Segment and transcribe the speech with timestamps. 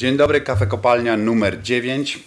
[0.00, 2.18] Dzień dobry, kafe kopalnia numer 9.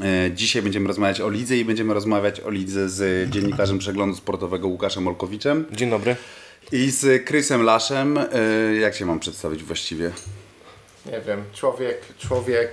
[0.00, 4.68] E, Dzisiaj będziemy rozmawiać o lidze i będziemy rozmawiać o lidze z dziennikarzem przeglądu sportowego
[4.68, 6.16] Łukaszem Olkowiczem Dzień dobry.
[6.72, 8.18] i z Krysem Laszem.
[8.18, 8.24] E,
[8.80, 10.10] Jak się mam przedstawić właściwie?
[11.06, 12.70] Nie wiem, człowiek, człowiek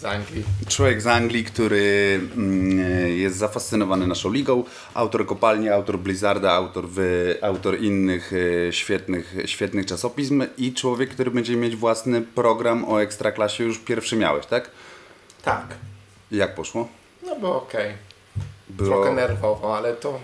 [0.00, 0.44] z Anglii.
[0.68, 2.78] Człowiek z Anglii, który mm,
[3.18, 4.64] jest zafascynowany naszą ligą,
[4.94, 8.32] autor kopalni, autor Blizzarda, autor, wy, autor innych
[8.68, 14.16] e, świetnych, świetnych czasopism i człowiek, który będzie mieć własny program o Ekstraklasie, już pierwszy
[14.16, 14.70] miałeś, tak?
[15.42, 15.66] Tak.
[16.30, 16.88] Jak poszło?
[17.26, 17.92] No było okej.
[18.68, 20.20] Było- Trochę nerwowo, ale to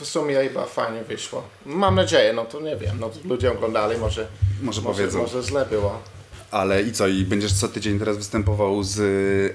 [0.00, 1.42] w sumie chyba fajnie wyszło.
[1.66, 4.26] Mam nadzieję, no to nie wiem, no to ludzie oglądali, może,
[4.62, 5.18] Może może, powiedzą.
[5.18, 6.02] może źle było.
[6.50, 8.96] Ale i co, i będziesz co tydzień teraz występował z,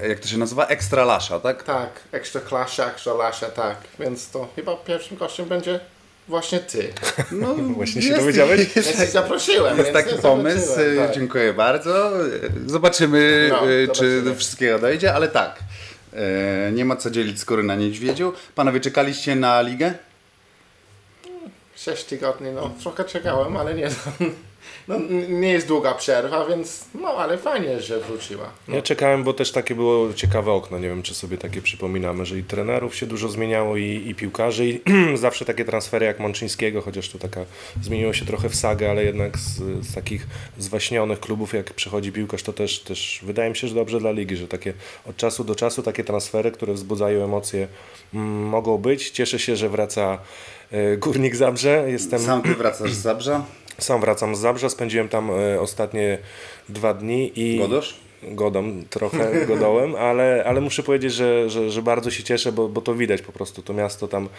[0.10, 0.66] jak to się nazywa?
[0.68, 1.64] Ekstra Lasza, tak?
[1.64, 3.78] Tak, ekstra klasia, ekstra lasia, tak.
[4.00, 5.80] Więc to chyba pierwszym gościem będzie
[6.28, 6.94] właśnie ty.
[7.32, 8.76] No, Właśnie się dowiedziałeś?
[8.76, 11.16] Ja cię zaprosiłem, Jest więc taki ja pomysł, tak.
[11.16, 12.12] dziękuję bardzo.
[12.66, 14.22] Zobaczymy, No, e, czy zobaczymy.
[14.22, 15.60] do wszystkiego dojdzie, ale tak.
[16.14, 18.34] e, Nie ma co dzielić skóry na niedźwiedziu.
[18.56, 19.94] Panowie, czekaliście na ligę?
[21.76, 23.90] Sześć tygodni, no trochę czekałem, ale nie,
[24.88, 24.96] no,
[25.30, 28.50] nie jest długa przerwa, więc no ale fajnie, że wróciła.
[28.68, 30.80] Ja czekałem, bo też takie było ciekawe okno.
[30.80, 34.66] Nie wiem, czy sobie takie przypominamy, że i trenerów się dużo zmieniało, i, i piłkarzy,
[34.66, 34.82] i
[35.18, 37.42] zawsze takie transfery jak Mączyńskiego, chociaż to taka
[37.82, 42.44] zmieniło się trochę w sagę, ale jednak z, z takich zwaśnionych klubów, jak przychodzi piłkarz,
[42.44, 44.74] to też, też wydaje mi się, że dobrze dla ligi, że takie
[45.06, 47.68] od czasu do czasu takie transfery, które wzbudzają emocje,
[48.14, 49.10] mm, mogą być.
[49.10, 50.20] Cieszę się, że wraca
[50.72, 51.86] e, Górnik Zabrze.
[51.88, 53.46] Jestem Sam ty wracasz z Zabrza?
[53.80, 56.18] Sam wracam z Zabrza, spędziłem tam e, ostatnie
[56.70, 57.58] dwa dni i...
[57.58, 57.96] Godosz?
[58.28, 62.82] Godą, trochę godołem, ale, ale muszę powiedzieć, że, że, że bardzo się cieszę, bo, bo
[62.82, 63.62] to widać po prostu.
[63.62, 64.30] To miasto tam,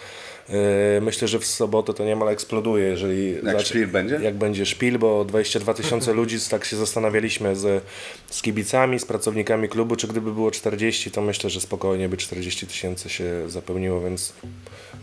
[0.49, 3.35] e, myślę, że w sobotę to niemal eksploduje, jeżeli...
[3.43, 4.19] Jak szpil będzie?
[4.21, 7.83] Jak będzie szpil, bo 22 tysiące ludzi, tak się zastanawialiśmy z,
[8.29, 12.67] z kibicami, z pracownikami klubu, czy gdyby było 40, to myślę, że spokojnie by 40
[12.67, 14.33] tysięcy się zapełniło, więc,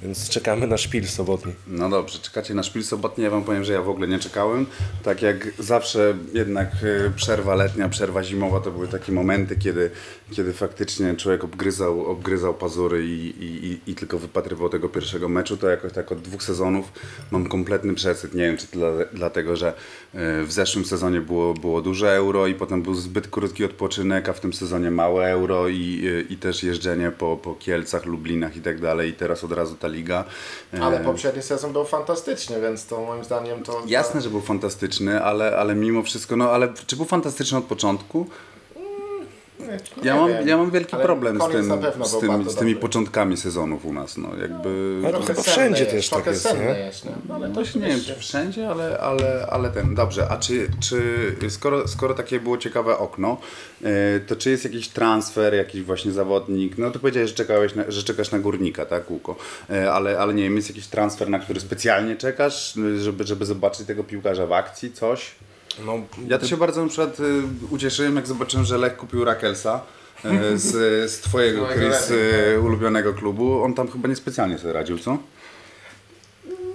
[0.03, 1.53] więc czekamy na szpil sobotni.
[1.67, 3.25] No dobrze, czekacie na szpil sobotni.
[3.25, 4.67] Ja wam powiem, że ja w ogóle nie czekałem.
[5.03, 6.69] Tak jak zawsze jednak
[7.07, 9.91] e, przerwa letnia, przerwa zimowa to były takie momenty, kiedy,
[10.31, 15.57] kiedy faktycznie człowiek obgryzał, obgryzał pazury i, i, i, tylko wypatrywał tego pierwszego meczu.
[15.57, 16.93] To jakoś tak od dwóch sezonów
[17.31, 18.35] mam kompletny przesyt.
[18.35, 19.69] Nie wiem, czy dla, dlatego, że
[20.15, 24.33] e, w zeszłym sezonie było, było duże euro i potem był zbyt krótki odpoczynek, a
[24.33, 28.81] w tym sezonie małe euro i, i też jeżdżenie po, po Kielcach, Lublinach i tak
[28.81, 29.11] dalej.
[29.11, 30.25] I teraz od razu ta liga.
[30.75, 33.83] E, Ale poprzedni sezon był fantastyczny, więc to moim zdaniem to...
[33.87, 38.27] Jasne, że był fantastyczny, ale, ale mimo wszystko, no ale czy był fantastyczny od początku?
[40.03, 41.65] Ja mam, ja mam wielki Ale problem z, tym,
[42.05, 42.75] z, tym, z tymi dobry.
[42.77, 44.17] początkami sezonów u nas.
[44.19, 46.79] No, jakby, Ale Trochę senne wszędzie jest, też tak trochę jest, nie?
[46.79, 47.13] jest, nie?
[47.29, 49.95] No, ale to nie wiem, czy wszędzie, ale, ale, ale ten.
[49.95, 51.03] Dobrze, a czy, czy
[51.49, 53.37] skoro, skoro takie było ciekawe okno,
[53.85, 56.79] e, to czy jest jakiś transfer, jakiś właśnie zawodnik?
[56.79, 59.37] No to powiedziałeś, że, czekałeś na, że czekasz na górnika, tak, Łuko?
[59.71, 63.87] E, Ale, ale nie wiem, jest jakiś transfer, na który specjalnie czekasz, żeby, żeby zobaczyć
[63.87, 65.35] tego piłkarza w akcji, coś?
[65.79, 65.93] No,
[66.29, 69.81] Ja to się bardzo na przykład y, ucieszyłem, jak zobaczyłem, że Lech kupił Rakelsa
[70.25, 70.71] y, z,
[71.11, 73.63] z twojego, Chris, y, ulubionego klubu.
[73.63, 75.19] On tam chyba niespecjalnie sobie radził, co?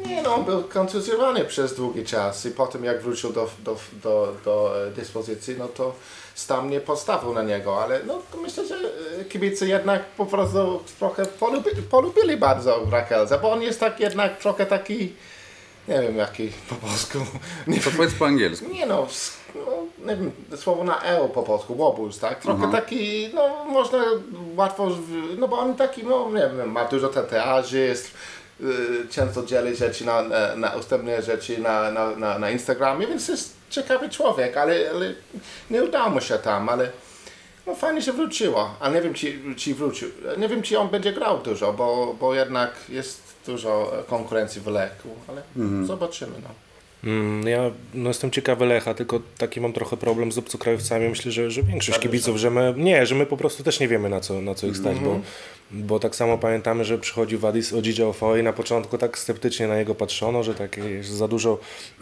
[0.05, 4.35] Nie no, on był kontuzjowany przez długi czas i potem jak wrócił do, do, do,
[4.45, 5.95] do e, dyspozycji, no to
[6.35, 8.75] Stam nie postawił na niego, ale no to myślę, że
[9.21, 14.37] e, kibice jednak po prostu trochę polubi, polubili bardzo Rakelza, bo on jest tak jednak
[14.37, 15.13] trochę taki,
[15.87, 17.19] nie wiem jaki po polsku,
[17.67, 18.65] nie, To powiedz po angielsku.
[18.73, 19.07] nie no,
[19.55, 19.61] no,
[20.05, 22.39] nie wiem, słowo na E po polsku, łobuz, tak?
[22.41, 24.03] Trochę taki, no można
[24.55, 24.87] łatwo,
[25.37, 28.11] no bo on taki, no nie wiem, ma dużo tatuaży, jest
[28.61, 28.65] y,
[29.11, 33.53] często dzieli rzeczy na, na, na ustępne rzeczy na, na, na, na Instagramie, więc jest
[33.69, 35.13] ciekawy człowiek, ale, ale
[35.69, 36.91] nie udało mu się tam, ale
[37.67, 41.13] no fajnie, że wróciło, a nie wiem, czy, czy wrócił, nie wiem, czy on będzie
[41.13, 45.41] grał dużo, bo, bo jednak jest dużo konkurencji w Lechu, ale
[45.85, 46.49] zobaczymy, no.
[47.03, 51.09] Mm, Ja no, jestem ciekawy Lecha, tylko taki mam trochę problem z obcokrajowcami.
[51.09, 54.09] Myślę, że, że większość kibiców, że my nie, że my po prostu też nie wiemy
[54.09, 55.19] na co, na co ich stać, bo,
[55.71, 59.95] bo tak samo pamiętamy, że przychodził Wadis Odzidza Ofoi na początku tak sceptycznie na niego
[59.95, 61.59] patrzono, że tak jest za dużo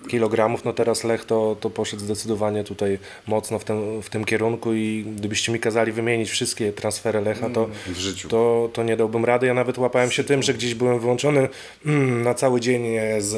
[0.08, 4.74] kilogramów, no teraz Lech to, to poszedł zdecydowanie tutaj mocno w tym, w tym kierunku
[4.74, 8.30] i gdybyście mi kazali wymienić wszystkie transfery Lecha, to, życiu.
[8.30, 9.48] to, to nie dałbym rady.
[9.48, 11.50] Ja nawet łapałem się tym, że gdzieś byłem wyłączony
[11.86, 13.36] mm, na cały dzień e, z,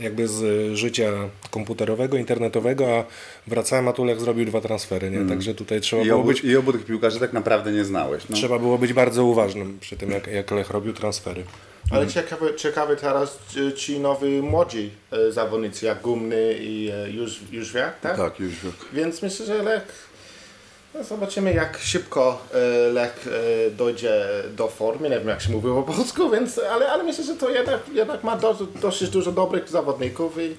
[0.00, 1.10] jakby z życia
[1.50, 3.04] komputerowego, internetowego, a
[3.50, 5.28] wracałem, a Tulech zrobił dwa transfery, nie?
[5.28, 8.22] Także tutaj trzeba I było, obu, być, I obu tych piłkarzy tak naprawdę nie znałeś.
[8.28, 8.36] No.
[8.36, 11.44] trzeba było być bardzo uważnym przy tym, jak, jak Lech robił transfery.
[11.90, 17.40] Ale ciekawy, ciekawy teraz czy- ci nowi młodzi e, zawodnicy jak Gumny i e, już,
[17.52, 18.16] Jóźwiak, tak?
[18.16, 18.52] Tak, już.
[18.92, 20.10] Więc myślę, że Lech
[20.94, 22.58] No zobaczymy jak szybko e,
[22.92, 24.26] Lech e, dojdzie
[24.56, 27.50] do formy, nie wiem jak się mówi po polsku, więc, ale, ale myślę, że to
[27.50, 30.56] jednak, jednak ma do, dosyć dużo dobrych zawodników i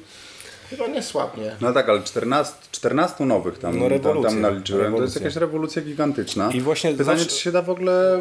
[0.71, 1.55] chyba nie słabnie.
[1.61, 4.79] No tak, ale 14, 14 nowych tam, No tam, rewolucja, tam naliczyłem.
[4.79, 5.21] To jest rewolucja.
[5.21, 6.51] jakaś rewolucja gigantyczna.
[6.53, 8.19] I właśnie Pytanie, zawsze- czy się da w ogóle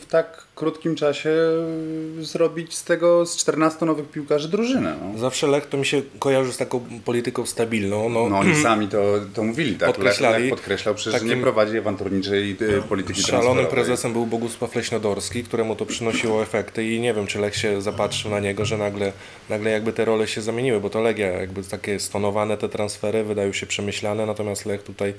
[0.00, 4.96] w tak krótkim czasie e, zrobić z tego, z 14 nowych piłkarzy drużynę.
[5.02, 5.18] No.
[5.18, 8.08] Zawsze Lech to mi się kojarzy z taką polityką stabilną.
[8.08, 9.02] No, No oni sami to,
[9.34, 9.88] to mówili, tak?
[9.88, 10.42] Podkreślali.
[10.42, 15.86] Lech podkreślał przecież, nie prowadzi awanturniczej e, polityki Szalonym prezesem był Bogusław Leśnodorski, któremu to
[15.86, 19.12] przynosiło efekty i nie wiem, czy Lech się zapatrzył na niego, że nagle,
[19.50, 23.52] nagle jakby te role się zamieniły, bo to Legia jakby takie stonowane te transfery wydają
[23.52, 25.14] się przemyślane, natomiast Lech tutaj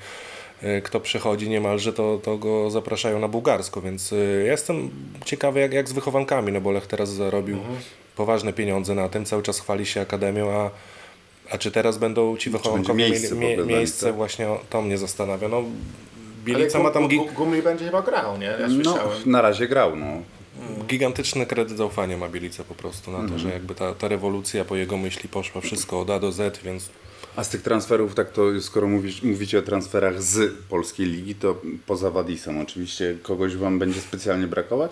[0.83, 4.15] kto przychodzi niemalże, to, to go zapraszają na bułgarsko, więc e,
[4.45, 4.89] ja jestem
[5.25, 7.57] ciekawy jak, jak z wychowankami, no bo Lech teraz zarobił
[8.15, 10.69] poważne pieniądze na tym, cały czas chwali się akademią, a
[11.51, 14.15] a czy teraz będą ci wychowankowie miejsce mieli mie, miejsce, tak?
[14.15, 15.48] właśnie o, to mnie zastanawia.
[15.48, 15.63] No,
[16.45, 18.45] Bielica ma tam gi- Gu- Gumli będzie chyba grał, nie?
[18.45, 20.06] Ja No, na razie grał, no.
[20.88, 24.75] gigantyczny kredyt zaufania ma Bielica po prostu na to, że jakby ta, ta rewolucja po
[24.75, 26.89] jego myśli poszła wszystko od A do Z, więc
[27.38, 31.56] A z tych transferów, tak to skoro mówisz, mówicie o transferach z polskiej ligi, to
[31.86, 34.92] poza Wadisem oczywiście kogoś wam będzie specjalnie brakować?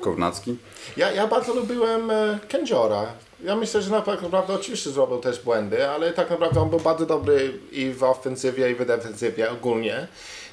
[0.00, 0.56] Kownacki?
[0.96, 3.06] Ja, ja bardzo lubiłem e, Kędziora.
[3.44, 7.06] Ja myślę, że tak naprawdę oczywiście zrobił też błędy, ale tak naprawdę on był bardzo
[7.06, 10.06] dobry i w ofensywie, i w defensywie ogólnie.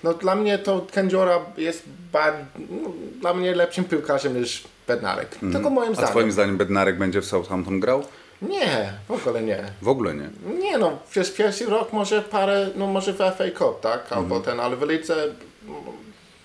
[0.04, 2.34] No dla mnie to Kędziora jest bar,
[2.70, 2.90] no,
[3.22, 5.30] dla mnie lepszym piłkarzem niż Bednarek.
[5.30, 5.92] Tylko moim Mhm.
[5.92, 6.12] A zdaniem.
[6.12, 8.04] twoim zdaniem Bednarek będzie w Southampton grał?
[8.50, 9.64] Nie, w ogóle nie.
[9.82, 10.30] W ogóle nie.
[10.60, 14.06] Nie no, przez pierwszy rok może parę, no może w FA Cup, tak?
[14.12, 15.16] Albo ten, ale w lidze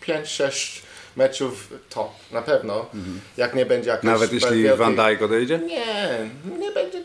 [0.06, 0.83] 5-6
[1.17, 2.87] meczów top, na pewno.
[3.37, 4.05] Jak nie będzie jakiś...
[4.05, 5.59] Nawet jeśli wielki- Van Dijk odejdzie?
[5.59, 6.19] Nie,
[6.59, 7.03] nie będzie.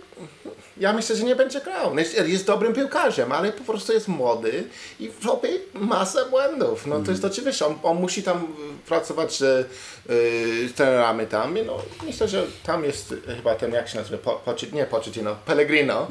[0.77, 1.95] Ja myślę, że nie będzie grał.
[2.27, 4.63] Jest, dobrym piłkarzem, ale po prostu jest młody
[4.99, 6.87] i robi masę błędów.
[6.87, 8.47] No to jest oczywiście, on, on musi tam
[8.87, 9.67] pracować z, y,
[10.69, 11.57] z trenerami tam.
[11.65, 16.07] No, myślę, że tam jest chyba ten, jak się nazywa, po, Pochi- nie Pochettino, Pellegrino.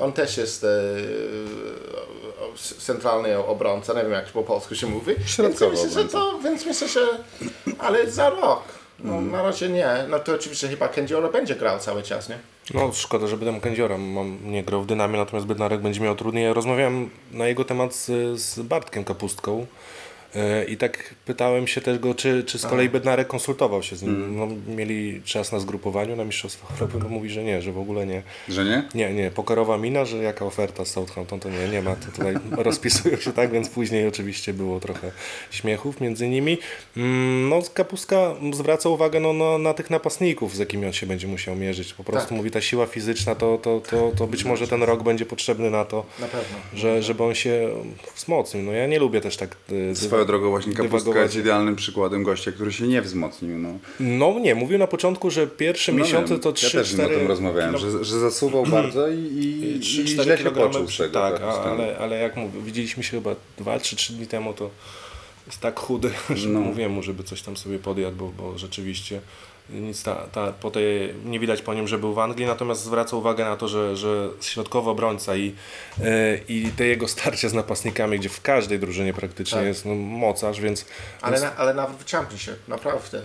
[0.00, 5.14] On też jest y, y, s- centralny obrońca, nie wiem jak po polsku się mówi.
[5.42, 7.00] Więc myślę, że to, więc myślę, że,
[7.78, 8.62] ale za rok.
[9.04, 9.88] No, Na razie nie.
[10.08, 12.38] No to oczywiście chyba Kędziora będzie grał cały czas, nie?
[12.74, 16.52] no szkoda, że będę Kędziora mam, nie grał w Dynamie, natomiast Bednarek będzie miał trudniej.
[16.54, 19.66] Rozmawiałem na jego temat z, z Bartkiem Kapustką
[20.68, 24.36] i tak pytałem się też go, czy, czy z kolei Bednarek konsultował się z nim.
[24.36, 28.06] No, mieli czas na zgrupowaniu na Mistrzostwa Europy, no mówi, że nie, że w ogóle
[28.06, 28.22] nie.
[28.48, 28.84] Że nie?
[28.94, 32.34] Nie, nie, pokerowa mina, że jaka oferta z Southampton, to nie, nie ma, to tutaj
[32.68, 35.10] rozpisują się tak, więc później oczywiście było trochę
[35.50, 36.58] śmiechów między nimi.
[36.96, 41.26] Mm, No, Kapustka zwraca uwagę no, no, na tych napastników, z jakimi on się będzie
[41.26, 41.94] musiał mierzyć.
[41.94, 42.36] Po prostu Tak.
[42.36, 45.84] mówi, ta siła fizyczna, to, to, to, to być może ten rok będzie potrzebny na
[45.84, 46.26] to, Na
[46.74, 47.68] że, żeby on się
[48.16, 48.62] wzmocnił.
[48.62, 52.52] No ja nie lubię też tak y, Swoją drogą właśnie Kapustka jest idealnym przykładem gościa,
[52.52, 53.58] który się nie wzmocnił.
[53.58, 53.78] No.
[54.00, 56.98] No nie, mówił na początku, że pierwsze No miesiące wiem, to Ja 3-4 też z
[56.98, 60.88] nim o tym rozmawiałem, że, że zasuwał bardzo i, i, i 3-4 źle się poczuł
[60.90, 61.12] z tego.
[61.12, 64.70] Tak, z a, ale, ale jak mówię, widzieliśmy się chyba 2-3 dni temu, to
[65.46, 66.60] jest tak chudy, że No.
[66.60, 69.20] mówiłem mu, żeby coś tam sobie podjadł, bo, bo rzeczywiście
[69.70, 73.16] nic ta, ta, po tej, nie widać po nim, że był w Anglii, natomiast zwraca
[73.16, 75.54] uwagę na to, że, że środkowy obrońca i,
[76.04, 79.66] e, i te jego starcia z napastnikami, gdzie w każdej drużynie praktycznie Tak.
[79.66, 80.86] jest no, mocarz, więc,
[81.22, 83.22] Ale, więc na, ale nawet w Championship, naprawdę.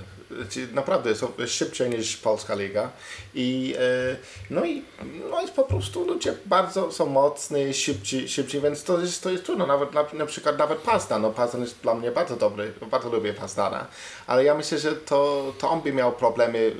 [0.73, 2.89] Naprawdę jest jest szybciej niż Polska Liga.
[3.33, 4.15] I, e,
[4.49, 4.83] no, i
[5.29, 9.45] no i po prostu ludzie bardzo są mocni, szybci, szybci więc to jest, to jest
[9.45, 9.67] trudno.
[9.67, 11.21] Nawet na, na przykład nawet Pazdan.
[11.21, 13.87] No Pazdan jest dla mnie bardzo dobry, bardzo lubię Pazdana.
[14.27, 16.71] Ale ja myślę, że to, to on by miał problemy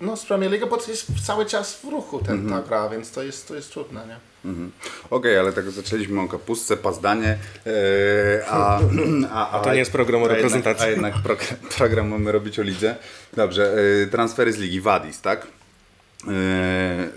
[0.00, 3.10] no, z Premier League, bo to jest cały czas w ruchu ten, ta gra, więc
[3.10, 4.06] to jest, to jest trudne.
[4.06, 4.31] Nie?
[4.44, 4.70] Mhm.
[5.10, 8.80] Okej, ale tak zaczęliśmy o kapustce, pazdanie, e, a,
[9.30, 10.86] a, A to nie jest program o a reprezentacji.
[10.86, 12.96] A jednak program, program mamy robić o lidze.
[13.36, 15.46] Dobrze, e, transfery z ligi, Wadis, tak?
[16.28, 17.08] E,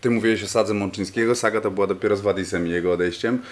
[0.00, 3.42] Ty mówiłeś o Sadze Mączyńskiego, Saga to była dopiero z Wadisem i jego odejściem.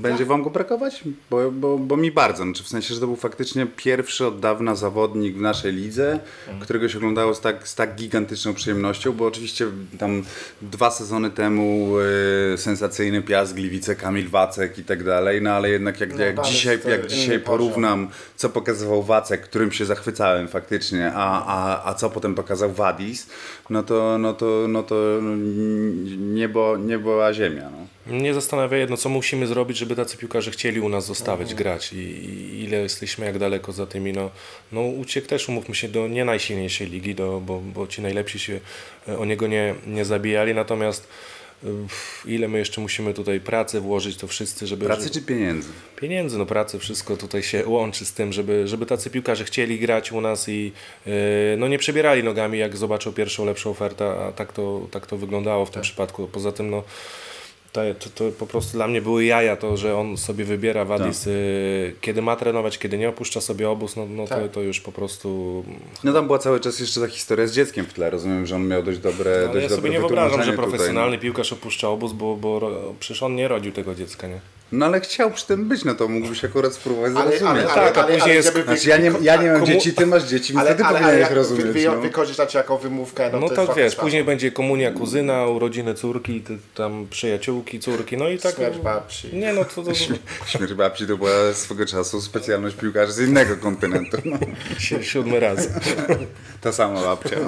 [0.00, 1.04] Będzie wam go brakować?
[1.30, 4.74] Bo, bo, bo mi bardzo, znaczy w sensie, że to był faktycznie pierwszy od dawna
[4.74, 6.20] zawodnik w naszej lidze,
[6.60, 9.66] którego się oglądało z tak, z tak gigantyczną przyjemnością, bo oczywiście
[9.98, 10.22] tam
[10.62, 11.94] dwa sezony temu
[12.54, 16.40] e, sensacyjny Piast Gliwice, Kamil Wacek i tak dalej, no ale jednak jak, No, jak
[16.40, 21.94] dzisiaj, jak inny dzisiaj porównam, co pokazywał Wacek, którym się zachwycałem faktycznie, a, a, a
[21.94, 23.26] co potem pokazał Wadis,
[23.70, 24.94] no to, no to, no to
[26.18, 27.70] niebo, niebo a ziemia.
[27.70, 27.86] No.
[28.06, 31.96] Mnie zastanawia jedno, co musimy zrobić, żeby tacy piłkarze chcieli u nas zostawać, grać i,
[31.96, 34.12] i ile jesteśmy, jak daleko za tymi.
[34.12, 34.30] No,
[34.72, 38.60] no uciekł też, umówmy się, do nie najsilniejszej ligi, do, bo, bo ci najlepsi się
[39.08, 41.08] e, o niego nie, nie zabijali, natomiast
[41.62, 44.86] Pff, Ile my jeszcze musimy tutaj pracy włożyć, to wszyscy, żeby...
[44.86, 45.68] Pracy czy pieniędzy?
[45.96, 50.12] Pieniędzy, no pracy, wszystko tutaj się łączy z tym, żeby, żeby tacy piłkarze chcieli grać
[50.12, 50.72] u nas i
[51.06, 51.12] yy,
[51.58, 55.66] no nie przebierali nogami, jak zobaczą pierwszą, lepszą ofertę, a tak to, tak to wyglądało
[55.66, 56.28] w tym przypadku.
[56.28, 56.82] Poza tym, no
[57.72, 61.26] to, to, to po prostu dla mnie były jaja to, że on sobie wybiera Wadis,
[61.26, 61.32] yy,
[62.00, 64.50] kiedy ma trenować, kiedy nie opuszcza sobie obóz, no, no to, Tak.
[64.50, 65.64] to już po prostu...
[66.04, 68.10] No tam była cały czas jeszcze ta historia z dzieckiem w tle.
[68.10, 70.70] Rozumiem, że on miał dość dobre Ale dość ja sobie nie wyobrażam, że wytłumaczenie tutaj,
[70.70, 74.40] profesjonalny piłkarz opuszcza obóz, bo, bo przecież on nie rodził tego dziecka, nie?
[74.72, 77.64] No ale chciał przy tym być, no to mógłbyś akurat spróbować Ale, zrozumieć.
[77.64, 79.66] ale, ale, Tak, a ale, później ale, jest- Znaczy ja nie, ja nie mam Komu-
[79.66, 81.66] dzieci, ty masz dzieci, więc ale, wtedy ale, ale powinieneś rozumieć.
[81.66, 82.00] wy, wy, no.
[82.00, 86.58] wykorzystać jako wymówkę, no, No to tak wiesz, później będzie komunia kuzyna, urodziny córki, ty,
[86.74, 88.54] tam przyjaciółki córki, no i tak...
[88.56, 89.36] Śmierć babci.
[89.36, 89.94] Nie no, to, to,
[90.46, 94.16] Śmierć babci to była swego czasu specjalność piłkarzy z innego kontynentu.
[94.24, 94.38] No.
[94.78, 95.68] si- siódmy raz.
[96.60, 97.36] Ta sama babcia.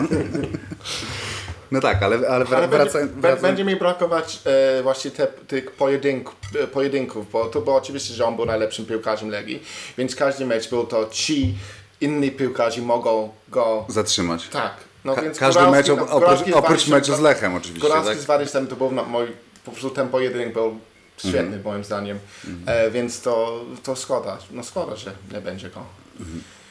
[1.73, 4.39] No tak, ale, ale, Ale wra- będzie, wracając będzie mi brakować
[4.79, 6.31] e, właśnie te, tych pojedynk,
[6.63, 9.63] e, pojedynków, bo to było oczywiście, że on był najlepszym piłkarzem Legii,
[9.99, 11.55] więc każdy mecz był to ci
[12.01, 13.85] inni piłkarze mogą go...
[13.89, 14.49] zatrzymać.
[14.49, 14.73] Tak.
[15.05, 17.89] No Ka- więc każdy Góralski- mecz, no, op- oprócz, Góralski oprócz meczu z Lechem oczywiście,
[17.89, 18.19] Góralski tak?
[18.23, 19.27] z Warysem to był no, mój,
[19.65, 20.79] po prostu ten pojedynek był
[21.19, 21.63] świetny Mhm.
[21.65, 22.19] moim zdaniem,
[22.67, 25.81] e, więc to, to szkoda, no szkoda, że nie będzie go
[26.21, 26.41] Mhm.
[26.41, 26.62] w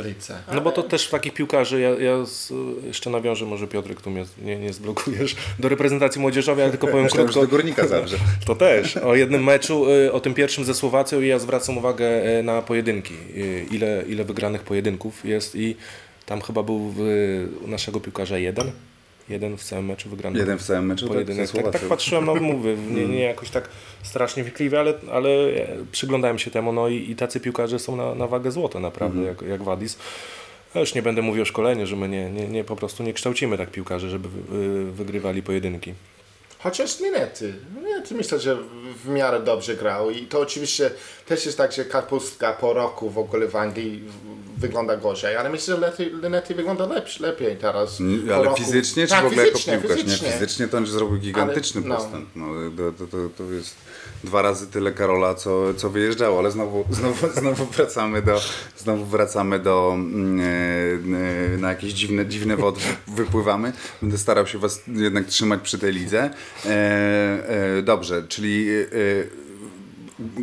[0.00, 0.38] Lidze.
[0.54, 2.52] No bo to też takich piłkarzy, ja, ja z,
[2.84, 7.04] jeszcze nawiążę, może Piotrek tu mnie nie, nie zblokujesz, do reprezentacji młodzieżowej, ale tylko powiem
[7.04, 7.50] Myślałem, że krótko.
[7.50, 8.16] do Górnika zawsze.
[8.46, 8.96] To też.
[8.96, 12.62] O jednym meczu, y, o tym pierwszym ze Słowacją i ja zwracam uwagę y, na
[12.62, 13.14] pojedynki.
[13.14, 15.76] Y, Ile, ile wygranych pojedynków jest i
[16.26, 16.94] tam chyba był
[17.64, 18.70] u naszego piłkarza jeden.
[19.30, 20.38] Jeden w całym meczu wygrany.
[20.38, 21.46] Jeden w całym meczu, tak, pojedynek.
[21.46, 21.88] ze Tak, tak Słowacją.
[21.88, 23.68] patrzyłem, no mówię, nie, nie jakoś tak
[24.02, 25.28] strasznie wnikliwie, ale, ale
[25.92, 29.42] przyglądałem się temu, no i, i tacy piłkarze są na, na wagę złota naprawdę, jak,
[29.42, 29.98] jak Wadis.
[30.74, 33.12] Ja już nie będę mówił o szkoleniu, że my nie, nie, nie, po prostu nie
[33.12, 34.28] kształcimy tak piłkarzy, żeby
[34.88, 35.94] y, wygrywali pojedynki.
[36.58, 37.54] Chociaż Minety.
[37.84, 38.56] Minety myślę, że
[39.04, 40.90] w- miarę dobrze grał i to oczywiście
[41.26, 44.02] też jest tak, że Kapustka po roku w ogóle w Anglii
[44.58, 48.00] wygląda gorzej, ale myślę, że Lety, Linetti wygląda lepszy, lepiej teraz.
[48.00, 50.04] Mm, Ale fizycznie, czy tak, w ogóle fizycznie, jako piłkarz?
[50.04, 50.28] Fizycznie.
[50.28, 51.96] Nie, fizycznie to on zrobił gigantyczny Ale- no.
[51.96, 52.28] postęp.
[52.36, 52.46] No,
[52.76, 53.76] to, to, to, to jest
[54.24, 58.40] dwa razy tyle Karola, co, co wyjeżdżało, ale znowu, znowu, znowu wracamy do,
[58.76, 59.96] znowu wracamy do
[61.54, 62.80] e, na jakieś dziwne, dziwne wody
[63.16, 63.72] wypływamy.
[64.02, 66.30] Będę starał się was jednak trzymać przy tej lidze.
[66.66, 66.68] E,
[67.78, 69.47] e, dobrze, czyli e,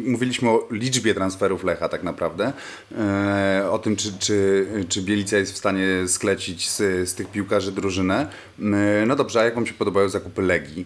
[0.08, 2.54] Mówiliśmy o liczbie transferów Lecha tak naprawdę,
[2.98, 7.72] e, o tym czy, czy, czy Bielica jest w stanie sklecić z, z tych piłkarzy
[7.72, 8.28] drużynę.
[8.60, 10.86] E, no dobrze, a jak Wam się podobają zakupy Legii,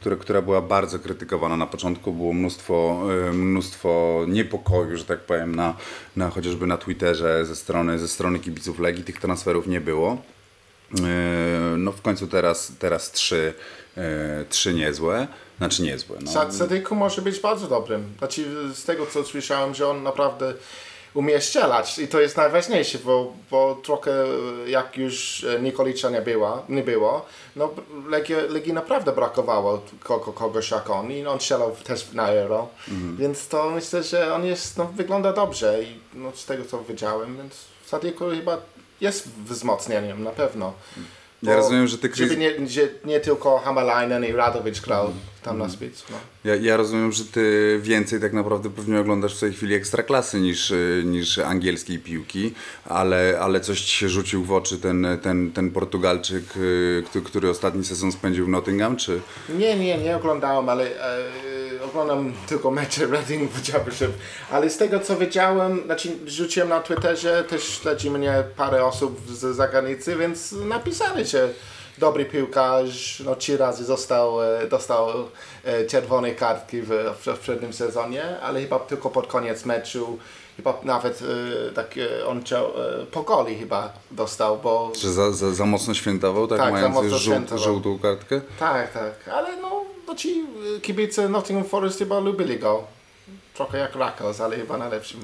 [0.00, 5.54] które, która była bardzo krytykowana na początku, było mnóstwo, e, mnóstwo niepokoju, że tak powiem,
[5.54, 5.76] na,
[6.16, 10.33] na, chociażby na Twitterze ze strony, ze strony kibiców Legii, tych transferów nie było.
[11.02, 13.54] E, No w końcu teraz, teraz trzy,
[13.96, 15.26] e, trzy niezłe,
[15.58, 16.16] znaczy niezłe.
[16.20, 16.30] No.
[16.32, 18.12] Sa- Sadyku może być bardzo dobrym.
[18.18, 20.54] Znaczy z tego co słyszałem, że on naprawdę
[21.14, 24.12] umie strzelać i to jest najważniejsze, bo, bo trochę
[24.66, 27.70] jak już Nikolicza nie było, nie było no
[28.08, 32.68] Legii, Legii naprawdę brakowało kogo, kogoś jak on i on strzelał też na Euro,
[33.18, 37.36] więc to myślę, że on jest, no, wygląda dobrze i no, z tego co widziałem,
[37.36, 37.54] więc
[37.86, 38.58] Sadyku chyba
[39.04, 40.72] jest wzmocnieniem na pewno.
[41.42, 42.52] Ja Bo rozumiem, że ty, Żeby nie,
[43.04, 45.12] nie tylko Hamalainen i Radowicz grał
[45.44, 46.04] tam na szpicu.
[46.10, 46.16] No.
[46.44, 50.70] Ja, ja rozumiem, że ty więcej tak naprawdę pewnie oglądasz w tej chwili ekstraklasy niż,
[50.70, 55.70] y, niż angielskiej piłki, ale, ale coś ci się rzucił w oczy ten, ten, ten
[55.70, 59.20] Portugalczyk, y, który, który ostatni sezon spędził w Nottingham, czy...
[59.48, 64.10] Nie, nie, nie oglądałem, ale e, oglądam tylko mecze Reading w Championship.
[64.50, 69.56] Ale z tego co wiedziałem, znaczy rzuciłem na Twitterze, też śledzi mnie parę osób z
[69.56, 71.54] zagranicy, więc napisali, że
[71.98, 75.08] dobry piłkarz, no trzy razy został, e, dostał
[75.64, 80.18] e, czerwone kartki w, w, w przednim sezonie, ale chyba tylko pod koniec meczu,
[80.56, 81.22] chyba nawet
[81.68, 81.94] e, tak
[82.26, 86.58] on chciał, e, po goli chyba dostał, bo Że za, za, za mocno świętował, tak,
[86.58, 88.40] Tak, za mając mocno żółt, żółtą kartkę?
[88.58, 90.46] Tak, tak, ale no, no ci
[90.82, 92.84] kibice Nottingham Forest chyba lubili go.
[93.54, 95.20] Trochę jak Rakos, ale chyba najlepszym.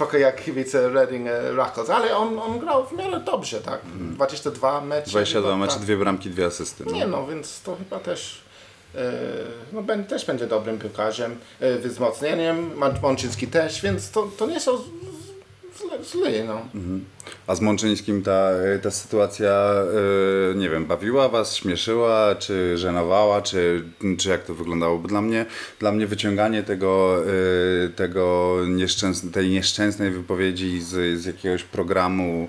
[0.00, 3.80] Trochę jak kibice Reading e, Rakos, ale on, on grał w miarę dobrze, tak.
[3.94, 5.10] 22 mecze.
[5.10, 5.82] 22 chyba, mecze, tak.
[5.82, 6.84] dwie bramki, dwie asysty.
[6.86, 6.92] No.
[6.92, 8.42] Nie no, więc to chyba też
[8.94, 9.12] e,
[9.72, 12.70] no, ben, też będzie dobrym piłkarzem, e, wzmocnieniem,
[13.02, 14.72] Mączyński też, więc to, to nie są
[15.80, 16.60] z- z- źle, źle no.
[17.46, 18.50] A z Mączyńskim ta,
[18.82, 19.72] ta sytuacja,
[20.52, 23.84] y, nie wiem, bawiła was, śmieszyła, czy żenowała, czy,
[24.18, 24.98] czy jak to wyglądało?
[24.98, 25.46] Bo dla mnie,
[25.78, 27.22] dla mnie wyciąganie tego,
[27.86, 32.48] y, tego nieszczęs tej nieszczęsnej wypowiedzi z, z jakiegoś programu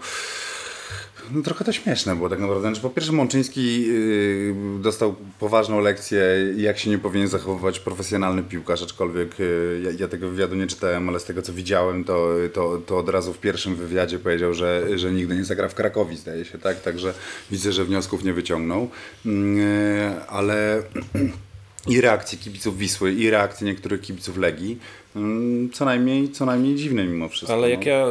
[1.32, 2.62] No trochę to śmieszne było tak naprawdę.
[2.62, 6.24] Znaczy, po pierwsze Mączyński yy, dostał poważną lekcję,
[6.58, 11.10] jak się nie powinien zachowywać profesjonalny piłkarz, aczkolwiek yy, ja, ja tego wywiadu nie czytałem,
[11.10, 15.00] ale z tego co widziałem, to, to, to od razu w pierwszym wywiadzie powiedział, że,
[15.00, 16.82] że nigdy nie zagra w Krakowi, zdaje się, tak?
[16.82, 17.14] Także
[17.52, 18.90] widzę, że wniosków nie wyciągnął.
[19.26, 19.32] Yy,
[20.28, 20.84] ale
[21.88, 24.80] i reakcje kibiców Wisły, i reakcje niektórych kibiców Legii,
[25.16, 25.22] yy,
[25.74, 27.54] co najmniej, co najmniej dziwne mimo wszystko.
[27.54, 27.92] Ale jak no.
[27.92, 28.06] ja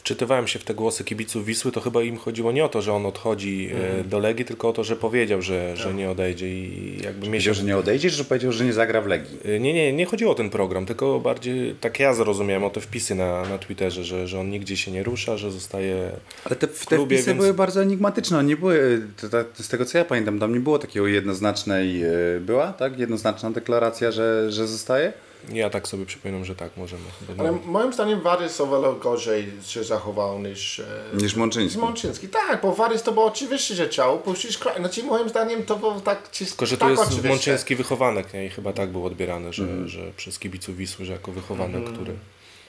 [0.00, 2.92] wczytywałem się w te głosy kibiców Wisły, to chyba im chodziło nie o to, że
[2.92, 6.92] on odchodzi e, do Legii, tylko o to, że powiedział, że, że nie odejdzie i
[6.94, 7.56] jakby Powiedział, miesiąc...
[7.56, 9.38] że nie odejdziesz, że powiedział, że nie zagra w Legii.
[9.44, 12.80] E, Nie, nie, nie chodziło o ten program, tylko bardziej tak ja zrozumiałem o te
[12.80, 16.10] wpisy na, na Twitterze, że, że on nigdzie się nie rusza, że zostaje
[16.44, 18.38] Ale te, w te klubie, wpisy więc były bardzo enigmatyczne.
[18.38, 21.06] One Nie były, to, to, to z tego co ja pamiętam, tam nie było takiego
[21.06, 22.98] jednoznacznej, e, była, tak?
[22.98, 25.12] Jednoznaczna deklaracja, że, że zostaje?
[25.52, 27.02] Ja tak sobie przypominam, że tak możemy.
[27.28, 31.78] chyba Ale moim zdaniem Warys o wiele gorzej się zachował niż, e, Niż Mączyński.
[31.78, 32.28] Mączyński.
[32.28, 34.76] Tak, bo Warys to było oczywiście, że chciał puścić kraj.
[34.78, 36.52] Znaczy moim zdaniem to było tak czysto.
[36.52, 37.28] Tylko, że to tak jest oczywiście.
[37.28, 38.46] Mączyński wychowanek nie?
[38.46, 39.88] i chyba tak był odbierany, że, Mhm.
[39.88, 42.12] że przez kibiców Wisły, że jako wychowanek, który...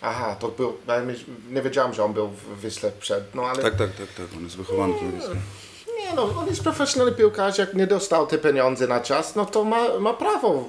[0.01, 0.77] Aha, to był,
[1.51, 4.25] nie wiedziałem, że on był w Wisle przed, no ale Tak, tak, tak, tak.
[4.37, 5.11] On jest wychowankiem.
[5.11, 5.35] Wisły.
[5.99, 9.63] nie no, on jest profesjonalny piłkarz, jak nie dostał te pieniądze na czas, no to
[9.63, 10.65] ma, ma prawo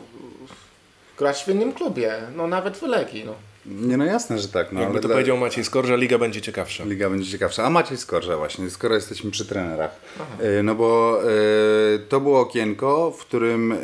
[1.23, 3.35] grać w innym klubie, no nawet w Legii, no.
[3.67, 4.73] Nie no jasne, że tak.
[4.73, 6.85] No, Jakby ale to dla- powiedział Maciej Skorża, liga będzie ciekawsza.
[6.85, 7.65] Liga będzie ciekawsza.
[7.65, 9.91] A Maciej Skorża właśnie, skoro jesteśmy przy trenerach.
[10.41, 11.29] E, No bo e,
[12.09, 13.77] to było okienko, w którym e,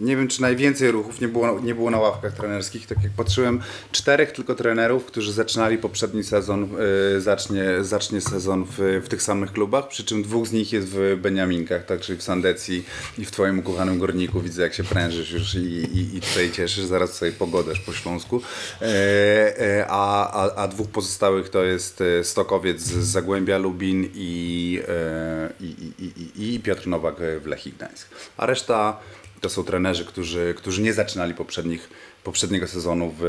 [0.00, 2.86] nie wiem, czy najwięcej ruchów nie było, nie było na ławkach trenerskich.
[2.86, 3.60] Tak jak patrzyłem,
[3.92, 6.68] czterech tylko trenerów, którzy zaczynali poprzedni sezon,
[7.16, 10.88] e, zacznie, zacznie sezon w, w tych samych klubach, przy czym dwóch z nich jest
[10.88, 12.84] w Beniaminkach, tak, czyli w Sandecji
[13.18, 14.40] i w Twoim ukochanym Górniku.
[14.40, 16.84] Widzę, jak się prężysz już i, i, i tutaj cieszysz.
[16.84, 18.40] Zaraz sobie pogodasz po Śląsku.
[18.82, 18.84] E,
[19.60, 24.80] e, a, a, a dwóch pozostałych to jest e, Stokowiec z Zagłębia Lubin i,
[25.60, 25.64] i,
[25.98, 28.08] i, i, i Piotr Nowak w Lechii Gdańsk.
[28.36, 29.00] A reszta
[29.40, 31.90] to są trenerzy, którzy, którzy nie zaczynali poprzednich,
[32.24, 33.22] poprzedniego sezonu w,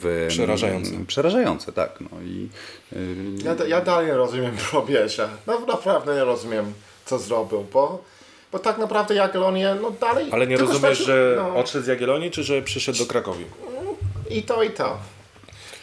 [0.00, 0.26] w...
[0.28, 0.90] Przerażające.
[1.06, 1.98] Przerażające, tak.
[2.00, 2.48] No i,
[2.92, 2.96] y,
[3.44, 5.28] Ja, ja dalej nie rozumiem Probierza.
[5.46, 6.72] No naprawdę nie rozumiem,
[7.04, 8.04] co zrobił, bo,
[8.52, 10.28] bo tak naprawdę Jagiellonie, no dalej...
[10.32, 13.44] Ale nie rozumiesz, że no, odszedł z Jagiellonii, czy że przyszedł do Krakowi?
[14.30, 14.98] I to, i to.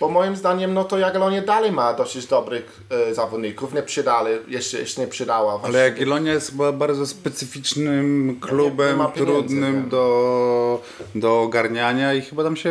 [0.01, 3.73] Bo moim zdaniem, no to Jagiellonie dalej ma dosyć dobrych e, zawodników.
[3.73, 5.51] Nie przydali, jeszcze, jeszcze nie przydała.
[5.51, 5.79] Ale właściwie.
[5.83, 9.89] Jagiellonia jest chyba bardzo specyficznym klubem, nie pieniędzy, trudnym nie.
[9.89, 10.81] do,
[11.15, 12.69] do ogarniania i chyba tam się,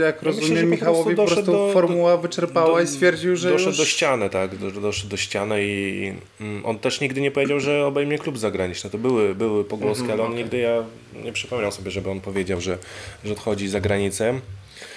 [0.00, 3.50] jak myślę, rozumiem, po Michałowi po prostu prostu, doszedł do- formuła wyczerpała i stwierdził, że
[3.50, 3.78] Doszedł już...
[3.78, 7.86] do ściany, tak, do- doszedł do ściany i mm, on też nigdy nie powiedział, że
[7.86, 8.90] obejmie klub zagraniczny.
[8.90, 10.82] To były, były pogłoski, Mhm, ale on nigdy, ja
[11.24, 12.78] nie przypominam sobie, żeby on powiedział, że,
[13.24, 14.40] że odchodzi za granicę.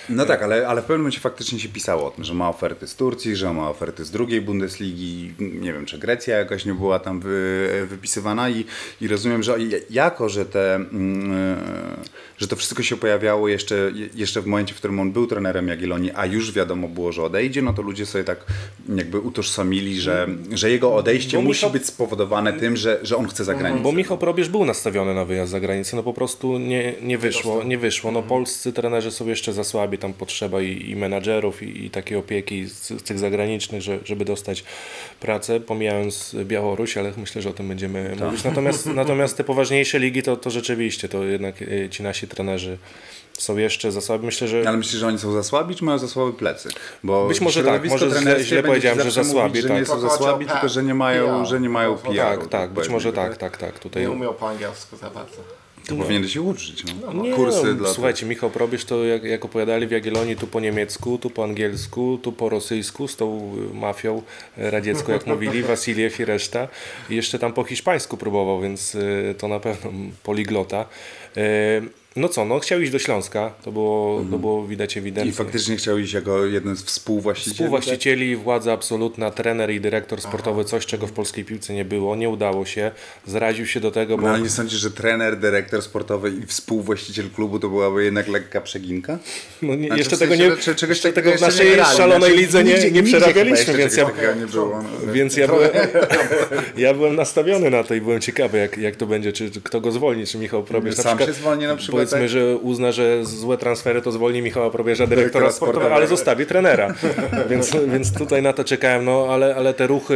[0.09, 2.87] No tak, ale, ale w pewnym momencie faktycznie się pisało o tym, że ma oferty
[2.87, 6.99] z Turcji, że ma oferty z drugiej Bundesligi, nie wiem, czy Grecja jakoś nie była
[6.99, 8.65] tam wy, wypisywana i,
[9.01, 9.57] i rozumiem, że
[9.89, 11.35] jako, że te, mm,
[12.37, 16.11] że to wszystko się pojawiało jeszcze, jeszcze w momencie, w którym on był trenerem Jagiellonii,
[16.15, 18.45] a już wiadomo było, że odejdzie, no to ludzie sobie tak
[18.95, 23.43] jakby utożsamili, że, że jego odejście musi Michał- być spowodowane tym, że, że on chce
[23.43, 23.83] za granicę.
[23.83, 27.63] Bo Michał Probierz był nastawiony na wyjazd za granicę, no po prostu nie, nie wyszło,
[27.63, 28.11] nie wyszło.
[28.11, 32.17] No polscy trenerzy są jeszcze za słabi, tam potrzeba i, i menadżerów i, i takiej
[32.17, 34.63] opieki z, z tych zagranicznych, że, żeby dostać
[35.19, 38.43] pracę, pomijając Białoruś, ale myślę, że o tym będziemy mówić.
[38.43, 42.77] Natomiast, natomiast te poważniejsze ligi to, to rzeczywiście, to jednak y, ci nasi trenerzy
[43.37, 44.25] są jeszcze za słabi.
[44.25, 46.69] Myślę, że Ale myślisz, że oni są za słabi, czy mają za słabe plecy?
[47.03, 49.77] Bo Być może tak, może źle- źle powiedziałem, że za mówić, słabi, że tak.
[49.77, 52.37] nie są za słabi, tylko że nie mają, że nie mają No, PR.
[52.37, 53.37] tak, tak, być może tak?
[53.37, 53.79] tak, tak, tak.
[53.79, 55.64] Tutaj Nie umiał po angielsku za bardzo.
[55.87, 56.83] To powinieneś się uczyć.
[57.01, 57.23] No.
[57.23, 60.59] Nie, Kursy no, dla Słuchajcie, Michał Probierz to jak, jak opowiadali w Jagiellonii, tu po
[60.59, 64.21] niemiecku, tu po angielsku, tu po rosyjsku, z tą y, mafią
[64.57, 66.67] y, radziecką, jak mówili, Wasiliew i reszta.
[67.09, 69.91] I jeszcze tam po hiszpańsku próbował, więc y, to na pewno
[70.23, 70.85] poliglota.
[72.15, 75.33] No co, no chciał iść do Śląska, to było, to było widać I ewidentnie.
[75.33, 77.53] faktycznie chciał iść jako jeden z współwłaścicieli.
[77.55, 82.29] Współwłaścicieli, władza absolutna, trener i dyrektor sportowy, coś czego w polskiej piłce nie było, nie
[82.29, 82.91] udało się,
[83.25, 84.21] zraził się do tego, tak?
[84.21, 88.27] bo No ale nie sądzisz, że trener, dyrektor sportowy i współwłaściciel klubu to byłaby jednak
[88.27, 89.19] lekka przeginka?
[89.61, 91.71] no nie, Znaczy, jeszcze w tego sensie, nie, że czegoś jeszcze tego w nie naszej
[91.73, 91.97] grali.
[91.97, 94.05] szalonej Znaczy, lidze nie, nie przerabialiśmy, więc ja,
[94.39, 94.83] nie było.
[94.83, 94.89] No.
[95.13, 95.69] Więc ja byłem,
[96.77, 99.81] ja byłem nastawiony na to i byłem ciekawy, jak, jak to będzie, czy, czy kto
[99.81, 101.35] go zwolni, czy Michał Probierz Sam przykład.
[101.35, 105.51] się zwolni na przykład powiedzmy, że uzna, że złe transfery to zwolni Michała Probierza, dyrektora
[105.51, 106.93] sportowego, ale zostawi trenera.
[107.49, 110.13] więc, więc tutaj na to czekałem, no ale, ale te ruchy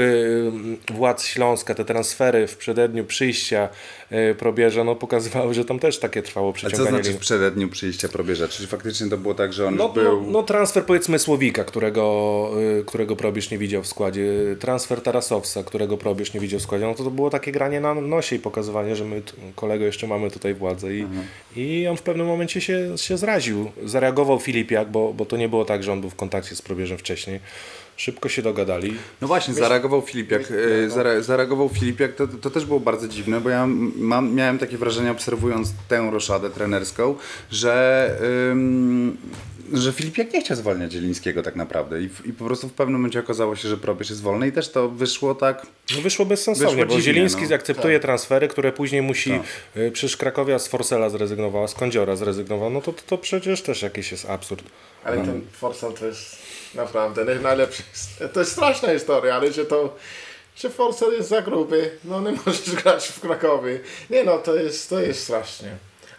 [0.89, 3.69] y, władz Śląska, te transfery w przededniu przyjścia
[4.11, 7.69] y, Probierza, no pokazywały, że tam też takie trwało A co przeciąganie znaczy w przededniu
[7.69, 8.47] przyjścia probierza?
[8.47, 10.21] Czyli faktycznie to było tak, że on No, był...
[10.21, 14.25] no, no transfer powiedzmy Słowika, którego, y, którego Probierz nie widział w składzie,
[14.59, 17.93] transfer Tarasowca, którego Probierz nie widział w składzie, no to to było takie granie na
[17.93, 19.21] nosie i pokazywanie, że my
[19.55, 21.07] kolego jeszcze mamy tutaj władzę i,
[21.55, 23.71] i on w pewnym momencie się, się zraził.
[23.85, 26.97] Zareagował Filipiak, bo, bo to nie było tak, że on był w kontakcie z Probierzem
[26.97, 27.39] wcześniej.
[27.97, 28.93] Szybko się dogadali.
[29.21, 30.41] No właśnie, zareagował Filipiak.
[30.85, 34.77] e, Zare, zareagował Filipiak, to, to też było bardzo dziwne, bo ja mam, miałem takie
[34.77, 37.15] wrażenie, obserwując tę roszadę trenerską,
[37.51, 38.15] że,
[38.51, 39.17] ym,
[39.73, 42.01] że Filipiak nie chciał zwalniać Zielińskiego tak naprawdę.
[42.01, 44.51] I, w- I po prostu w pewnym momencie okazało się, że Probierz jest wolny i
[44.51, 45.67] też to wyszło tak.
[45.95, 47.55] No wyszło bezsensownie, Wyszło bo dziwnie, Zieliński no.
[47.55, 49.81] akceptuje transfery, które później musi, Tak.
[49.83, 53.81] y, przecież Krakowia z Forsela zrezygnowała, z Kądziora zrezygnował, no to, to, to przecież też
[53.81, 54.63] jakiś jest absurd.
[55.03, 56.35] Ale ten Forsell to jest
[56.75, 57.83] naprawdę naj- najlepszy.
[58.33, 59.95] To jest straszna historia, ale że to,
[60.55, 63.79] że Forsell jest za gruby, no nie możesz grać w Krakowie.
[64.09, 65.67] Nie no, to jest, to jest strasznie.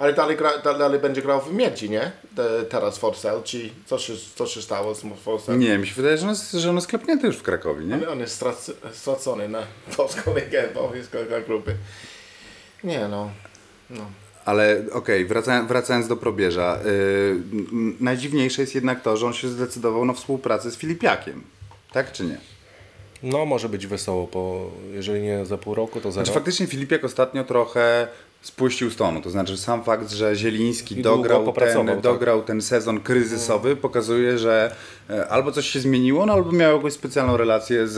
[0.00, 2.12] Ale dalej, gra, da- dalej będzie grał w Miedzi, nie?
[2.36, 5.58] Te- Teraz Forsell, czy co się, co się stało z Forsell?
[5.58, 7.94] Nie, mi się wydaje, że on jest, że on jest klepnięty już w Krakowie, nie?
[7.94, 9.62] Ale on jest strac, stracony na
[9.96, 11.74] polską ligę, bo jest za gruby.
[12.84, 13.30] Nie no,
[13.90, 14.10] no.
[14.44, 16.78] Ale okej, wracając, wracając do probierza.
[16.84, 17.40] Yy,
[18.00, 21.42] najdziwniejsze jest jednak to, że on się zdecydował na współpracę z Filipiakiem.
[21.92, 22.38] Tak czy nie?
[23.22, 26.34] No może być wesoło, po, jeżeli nie za pół roku, to za Znaczy rok.
[26.34, 28.08] faktycznie Filipiak ostatnio trochę
[28.42, 29.20] spuścił z tonu.
[29.20, 32.00] To znaczy sam fakt, że Zieliński dograł ten, tak.
[32.00, 34.74] dograł ten sezon kryzysowy pokazuje, że
[35.28, 37.92] albo coś się zmieniło, no, albo miał jakąś specjalną relację z,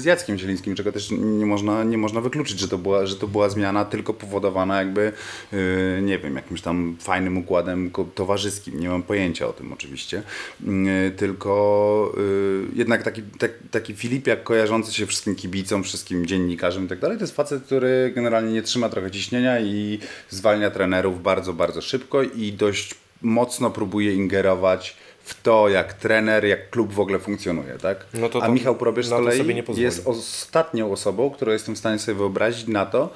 [0.00, 3.26] z Jackiem Zielińskim, czego też nie można, nie można wykluczyć, że to, była, że to
[3.28, 5.12] była zmiana tylko powodowana jakby,
[5.52, 8.80] e, nie wiem, jakimś tam fajnym układem towarzyskim.
[8.80, 10.22] Nie mam pojęcia o tym oczywiście.
[10.66, 16.88] E, Tylko e, jednak taki, tak, taki Filipiak kojarzący się wszystkim kibicom, wszystkim dziennikarzom i
[16.88, 19.98] tak dalej, to jest facet, który generalnie nie trzyma trochę ciśnienia i
[20.30, 24.96] zwalnia trenerów bardzo, bardzo szybko i dość mocno próbuje ingerować
[25.28, 28.06] w to, jak trener, jak klub w ogóle funkcjonuje, tak?
[28.14, 31.98] No to A to- Michał Probierz z kolei jest ostatnią osobą, którą jestem w stanie
[31.98, 33.10] sobie wyobrazić na to,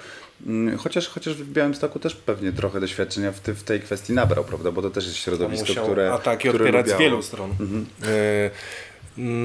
[0.46, 4.72] mm, chociaż, chociaż w Białymstoku też pewnie trochę doświadczenia w, w tej kwestii nabrał, prawda?
[4.72, 7.50] Bo to też jest środowisko, które ataki które odpierać z wielu stron.
[7.50, 8.50] E,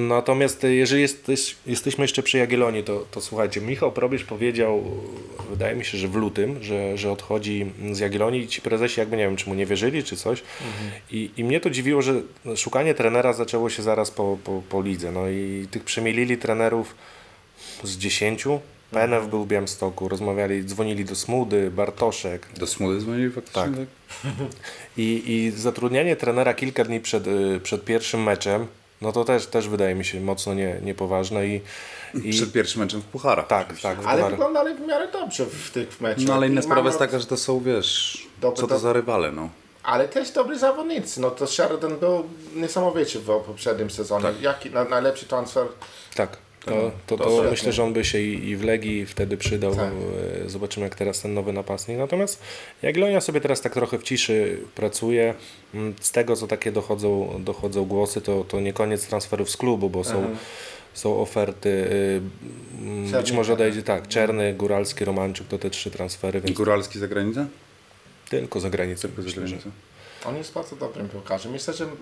[0.07, 4.83] Natomiast e, jeżeli jesteś, jesteśmy jeszcze przy Jagiellonii, to, to słuchajcie, Michał Probierz powiedział,
[5.49, 9.17] wydaje mi się, że w lutym, że, że odchodzi z Jagiellonii i ci prezesi jakby
[9.17, 10.43] nie wiem, czy mu nie wierzyli, czy coś.
[11.11, 12.21] I, I mnie to dziwiło, że
[12.55, 15.11] szukanie trenera zaczęło się zaraz po, po, po lidze.
[15.11, 16.95] No i tych przemielili trenerów
[17.83, 18.59] z dziesięciu.
[18.91, 23.63] PNF był w Białymstoku, rozmawiali, dzwonili do Smudy, Bartoszek, Do Smudy dzwonili faktycznie?
[23.63, 24.31] Tak.
[24.97, 28.67] i, I zatrudnianie trenera kilka dni przed, y, przed pierwszym meczem,
[29.01, 31.61] no to też, też wydaje mi się mocno nie, niepoważne i,
[32.23, 33.47] i Przed pierwszym meczem w pucharach.
[33.47, 33.87] tak, oczywiście.
[33.89, 36.25] tak, w Ale wyglądali w miarę dobrze w tych meczach.
[36.27, 39.31] No ale inna sprawa jest taka, że to są, wiesz, Dobry, co to za rywale,
[39.31, 39.49] no.
[39.83, 41.21] Ale też dobry zawodnicy.
[41.21, 42.23] No to Sheridan był
[42.55, 44.29] niesamowity w poprzednim sezonie.
[44.41, 45.67] Jaki na, najlepszy transfer?
[46.15, 46.37] tak.
[46.67, 49.75] To, to, to to myślę, że on by się i, i w Legii wtedy przydał.
[49.75, 49.91] Tak.
[50.45, 51.97] E, Zobaczymy, jak teraz ten nowy napastnik.
[51.97, 52.41] Natomiast
[52.81, 55.33] Jagiellonia sobie teraz tak trochę w ciszy pracuje.
[55.73, 59.89] Mm, Z tego, co takie dochodzą, dochodzą głosy, to, to nie koniec transferów z klubu,
[59.89, 60.35] bo są,
[60.93, 61.69] są oferty.
[61.69, 62.21] y,
[62.81, 63.59] mm, Być Czerny, może tak.
[63.59, 67.47] odejdzie tak, Czerny, Góralski, Romanczuk, to te trzy transfery, więc Góralski za granicę?
[68.29, 69.01] tylko za granicą.
[69.01, 69.69] Tylko za myślę, że- granicę.
[70.25, 71.51] On jest bardzo dobrym piłkarzem.
[71.51, 71.97] Myślę, że mm,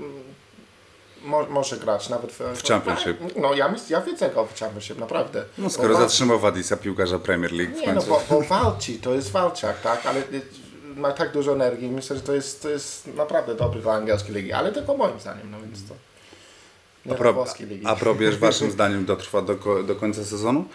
[1.26, 3.18] mo, może grać nawet w, W Championship.
[3.36, 5.46] No ja, myśl, ja widzę go w Championship, naprawdę.
[5.58, 8.10] No skoro Bo zatrzymał Wadisa piłkarza Premier League w Nie, no końcu.
[8.10, 10.06] bo, bo walczy, to jest walczak, tak?
[10.06, 10.42] Ale y,
[10.96, 11.90] ma tak dużo energii.
[11.90, 14.54] Myślę, że to jest, to jest naprawdę dobry dla angielskiej ligi.
[14.54, 15.96] Ale tylko moim zdaniem, no więc to...
[17.12, 17.46] A, pro,
[17.86, 20.66] a probierz waszym zdaniem dotrwa do, do końca sezonu?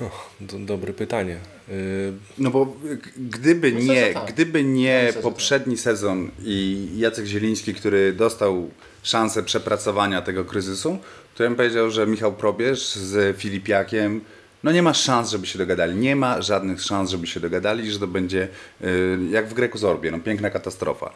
[0.40, 1.36] Do, dobre pytanie.
[1.68, 2.76] Y, No bo
[3.16, 4.32] gdyby Myślę, nie, tak.
[4.32, 8.70] gdyby nie poprzedni sezon i Jacek Zieliński, który dostał
[9.02, 10.98] szansę przepracowania tego kryzysu,
[11.34, 14.20] to ja bym powiedział, że Michał Probierz z Filipiakiem
[14.64, 15.96] no nie ma szans, żeby się dogadali.
[15.96, 18.48] Nie ma żadnych szans, żeby się dogadali, że to będzie
[18.84, 21.10] y, jak w Greku Zorbie, no piękna katastrofa.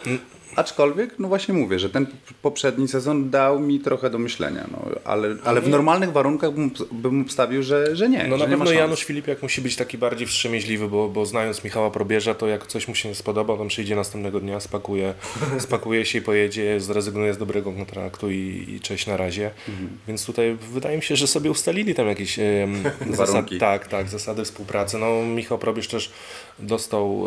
[0.56, 2.06] Aczkolwiek, no właśnie mówię, że ten
[2.42, 7.22] poprzedni sezon dał mi trochę do myślenia, no, ale, ale w normalnych warunkach bym, bym
[7.22, 8.26] obstawił, że, że nie.
[8.28, 8.72] No że na pewno.
[8.72, 12.88] Janusz Filipiak musi być taki bardziej wstrzemięźliwy, bo, bo znając Michała Probierza, to jak coś
[12.88, 15.14] mu się nie spodoba, on przyjdzie następnego dnia, spakuje,
[15.58, 19.50] spakuje się i pojedzie, zrezygnuje z dobrego kontraktu i, i cześć na razie.
[19.68, 19.88] Mhm.
[20.08, 23.58] Więc tutaj wydaje mi się, że sobie ustalili tam jakieś em, zasady warunki.
[23.58, 24.98] tak, tak, zasady współpracy.
[24.98, 26.12] No, Michał Probierz też
[26.58, 27.24] dostał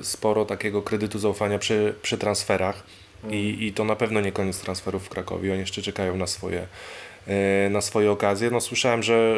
[0.00, 2.82] y, sporo takiego kredytu zaufania przy, przy transferach
[3.30, 5.52] I, i to na pewno nie koniec transferów w Krakowie.
[5.52, 6.66] Oni jeszcze czekają na swoje,
[7.70, 8.50] na swoje okazje.
[8.50, 9.34] No, słyszałem, że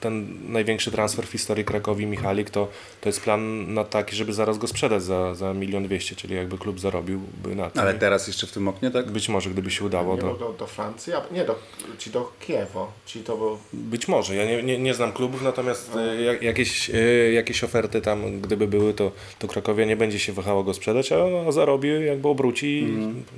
[0.00, 2.68] ten największy transfer w historii Krakowi, Michalik, to,
[3.00, 6.58] to jest plan na taki, żeby zaraz go sprzedać za, za milion dwieście, czyli jakby
[6.58, 7.82] klub zarobiłby na tym.
[7.82, 9.10] Ale teraz jeszcze w tym oknie, tak?
[9.10, 10.34] Być może, gdyby się udało, Nie, to...
[10.34, 11.58] do, do Francji, a nie, do,
[11.98, 13.58] czy do Kiewo, czy to było...
[13.72, 18.00] Być może, ja nie, nie, nie znam klubów, natomiast e, jak, jakieś, e, jakieś oferty
[18.00, 21.16] tam, gdyby były, to, to Krakowia nie będzie się wahało go sprzedać, a,
[21.48, 22.88] a zarobi, jakby obróci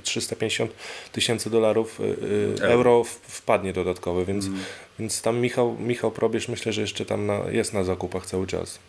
[0.03, 0.71] 350
[1.11, 1.99] tysięcy dolarów
[2.61, 4.45] e, e, euro wpadnie dodatkowe, więc,
[4.99, 8.79] więc tam Michał, Michał Probierz myślę, że jeszcze tam na, jest na zakupach cały czas.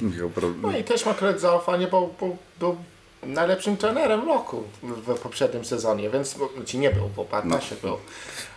[0.00, 0.48] Michał Pro...
[0.62, 2.76] No i też ma kredyt zaufania, bo, bo był
[3.22, 7.96] najlepszym trenerem roku w, w poprzednim sezonie, więc ci nie był, bo Bartaszek był.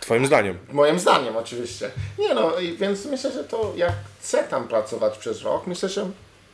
[0.00, 0.58] Twoim zdaniem?
[0.72, 1.90] Moim zdaniem oczywiście.
[2.18, 6.10] Nie no, i więc myślę, że to jak chce tam pracować przez rok, myślę, że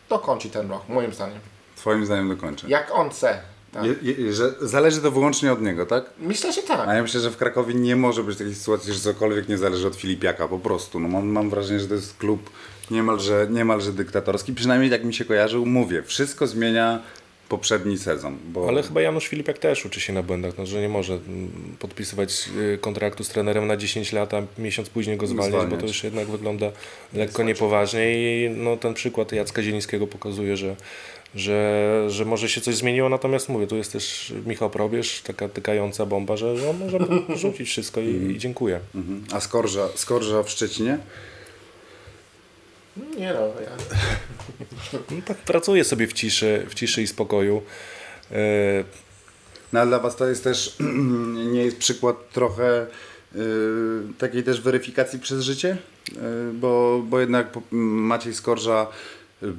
[0.09, 1.41] dokończy ten rok, moim zdaniem.
[1.77, 2.69] Twoim zdaniem dokończę.
[2.69, 3.54] Jak on chce.
[3.75, 3.85] Tak.
[4.03, 6.05] Je, je, że zależy to wyłącznie od niego, tak?
[6.21, 6.89] Myślę, że tak.
[6.89, 9.87] A ja myślę, że w Krakowie nie może być takiej sytuacji, że cokolwiek nie zależy
[9.87, 11.01] od Filipiaka, po prostu.
[11.01, 12.51] No mam, mam wrażenie, że to jest klub
[12.91, 15.67] niemalże, niemalże dyktatorski, przynajmniej tak mi się kojarzył.
[15.67, 17.03] Mówię, wszystko zmienia
[17.49, 20.89] poprzedni sezon, bo Ale chyba Janusz Filipiak też uczy się na błędach, no, że nie
[20.89, 25.53] może mm, podpisywać y, kontraktu z trenerem na 10 lat, a miesiąc później go zwalniać,
[25.53, 25.81] bo Zwalniać.
[25.81, 26.67] to już jednak wygląda
[27.13, 30.77] lekko niepoważnie i no, ten przykład Jacka Zielińskiego pokazuje, że,
[31.35, 36.07] że, że może się coś zmieniło, natomiast mówię, tu jest też Michał Probierz, taka tykająca
[36.07, 36.99] bomba, że, że on może
[37.43, 38.81] rzucić wszystko i, i dziękuję.
[38.95, 39.25] Mhm.
[39.33, 40.99] A Skorża, Skorża w Szczecinie?
[42.97, 43.77] Nie no, ja,
[44.93, 47.63] No, tak pracuje sobie w ciszy, w ciszy i spokoju.
[48.33, 48.85] E,
[49.73, 50.77] No ale dla Was to jest też,
[51.53, 52.87] nie jest przykład trochę
[53.37, 53.39] y,
[54.19, 55.77] takiej też weryfikacji przez życie?
[56.09, 58.87] Y, bo, bo jednak Maciej Skorża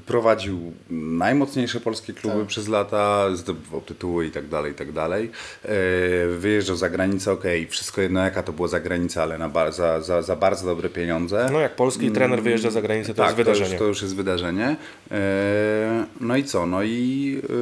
[0.06, 2.48] prowadził najmocniejsze polskie kluby Tak.
[2.48, 5.32] przez lata, zdobywał tytuły i tak dalej, i tak dalej.
[5.66, 5.70] Y,
[6.38, 10.22] Wyjeżdżał za granicę, okej, wszystko jedno jaka to była za granica, ale na za, za,
[10.22, 11.50] za bardzo dobre pieniądze.
[11.52, 13.66] no jak polski trener wyjeżdża za granicę, to tak, jest wydarzenie.
[13.68, 14.76] To już, to już jest wydarzenie.
[15.12, 16.66] E, no i co?
[16.66, 17.54] No i, e,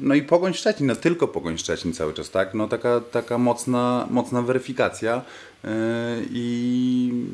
[0.00, 2.54] no i Pogoń Szczecin, no tylko Pogoń Szczecin cały czas, tak?
[2.54, 5.22] No taka, taka mocna, mocna weryfikacja e,
[6.30, 7.26] i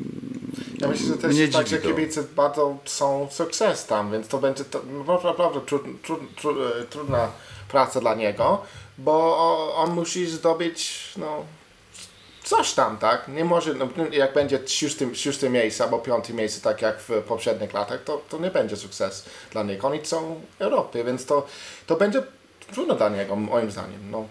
[0.79, 4.65] ja myślę, że też mnie tak, że kibice bardzo są sukces tam, więc to będzie
[4.65, 7.31] to, no, naprawdę trud, trud, trud, e, trudna
[7.69, 8.61] praca dla niego,
[8.97, 11.45] bo on musi zdobyć no,
[12.43, 13.27] coś tam, tak?
[13.27, 17.73] Nie może, no, jak będzie szósty, szósty miejsce albo piąty miejsce, tak jak w poprzednich
[17.73, 19.87] latach, to, to nie będzie sukces dla niego.
[19.87, 21.47] Oni są w Europie, więc to,
[21.87, 22.23] to będzie
[22.71, 24.11] trudno dla niego, moim zdaniem.
[24.11, 24.27] No.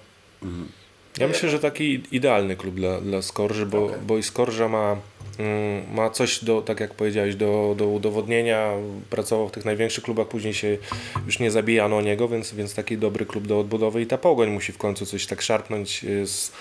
[1.18, 3.98] Ja myślę, że taki idealny klub dla, dla Skorży, bo, Okej.
[4.06, 4.96] bo i Skorża ma,
[5.38, 8.72] mm, ma coś do, tak jak powiedziałeś, do, do udowodnienia.
[9.10, 10.78] Pracował w tych największych klubach, później się
[11.26, 14.50] już nie zabijano o niego, więc, więc taki dobry klub do odbudowy i ta Pogoń
[14.50, 16.52] musi w końcu coś tak szarpnąć y, z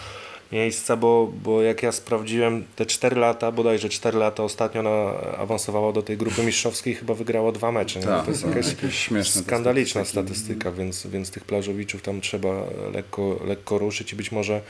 [0.51, 5.91] miejsca, bo, bo jak ja sprawdziłem te 4 lata, bodajże 4 lata ostatnio na, awansowała
[5.91, 7.99] do tej grupy mistrzowskiej, chyba wygrała dwa mecze.
[7.99, 13.39] Tak, to jest no, jakaś śmieszne skandaliczna statystyka, więc, więc tych plażowiczów tam trzeba lekko,
[13.45, 14.61] lekko ruszyć i być może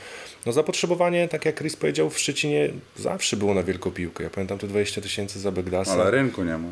[0.46, 4.24] no zapotrzebowanie, tak jak Chris powiedział, w Szczecinie zawsze było na wielką piłkę.
[4.24, 6.68] Ja pamiętam te 20 tysięcy za Begdasa, Ale ale, rynku nie ma.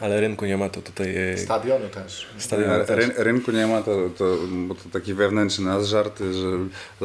[0.00, 0.20] No.
[0.20, 2.26] rynku nie ma, to tutaj e, Stadiony też.
[2.38, 3.10] stadion Ry, też.
[3.16, 6.46] rynku nie ma, to, to, bo to taki wewnętrzny nasz żart, że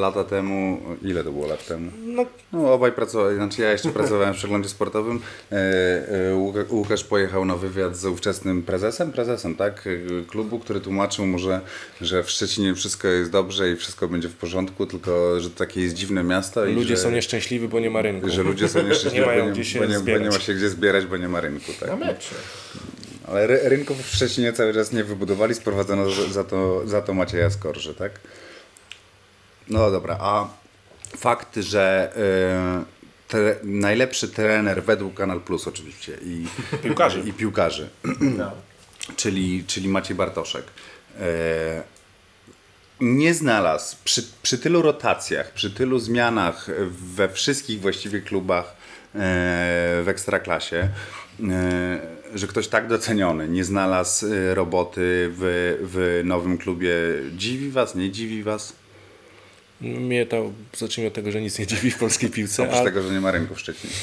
[0.01, 1.91] lata temu, ile to było lat temu?
[2.05, 5.19] No, No obaj pracowali, znaczy ja jeszcze pracowałem w przeglądzie sportowym.
[5.51, 9.89] E, e, Łuka- Łukasz pojechał na wywiad z ówczesnym prezesem, prezesem, tak,
[10.27, 11.61] klubu, który tłumaczył mu, że,
[12.01, 15.81] że w Szczecinie wszystko jest dobrze i wszystko będzie w porządku, tylko że to takie
[15.81, 18.29] jest dziwne miasto i ludzie że, są nieszczęśliwi, bo nie ma rynku.
[18.29, 20.53] że ludzie są nieszczęśliwi, Nie mają bo, gdzie się bo, nie, bo nie ma się
[20.53, 21.71] gdzie zbierać, bo nie ma rynku.
[21.79, 21.89] Tak.
[21.89, 22.35] Na mecze.
[23.31, 27.49] Ale ry, rynków w Szczecinie cały czas nie wybudowali, sprowadzono za, to, za to Macieja
[27.49, 28.11] Skorży, tak?
[29.69, 30.47] No dobra, a
[31.17, 32.13] fakt, że
[32.81, 36.47] y, tre, najlepszy trener według Kanal Plus oczywiście i
[36.83, 37.19] Piłkarzy.
[37.19, 37.89] i piłkarzy
[38.21, 38.51] No.
[39.17, 40.65] czyli, czyli Maciej Bartoszek.
[41.19, 41.83] E,
[42.99, 46.67] nie znalazł przy, przy tylu rotacjach, przy tylu zmianach
[47.15, 49.17] we wszystkich właściwie klubach e,
[50.03, 56.91] w ekstraklasie, e, że ktoś tak doceniony nie znalazł e, roboty w, w nowym klubie.
[57.37, 58.73] Dziwi was, nie dziwi was?
[59.81, 63.13] Mnie to, zacznijmy od tego, że nic nie dziwi w polskiej piłce, Oprócz tego, że
[63.13, 63.93] nie ma rynku w Szczecinie.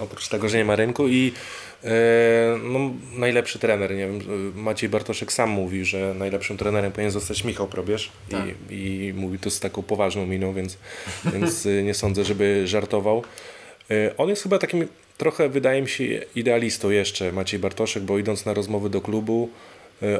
[0.00, 1.32] oprócz tego, że nie ma rynku i
[1.84, 1.90] e,
[2.62, 2.78] no,
[3.12, 7.68] najlepszy trener, nie wiem, e, Maciej Bartoszek sam mówi, że najlepszym trenerem powinien zostać Michał
[7.68, 8.44] Probierz Tak.
[8.70, 10.76] i, i mówi to z taką poważną miną, więc,
[11.32, 13.22] więc e, nie sądzę, żeby żartował.
[14.16, 14.86] On jest chyba takim
[15.16, 19.48] trochę wydaje mi się idealistą jeszcze Maciej Bartoszek, bo idąc na rozmowy do klubu,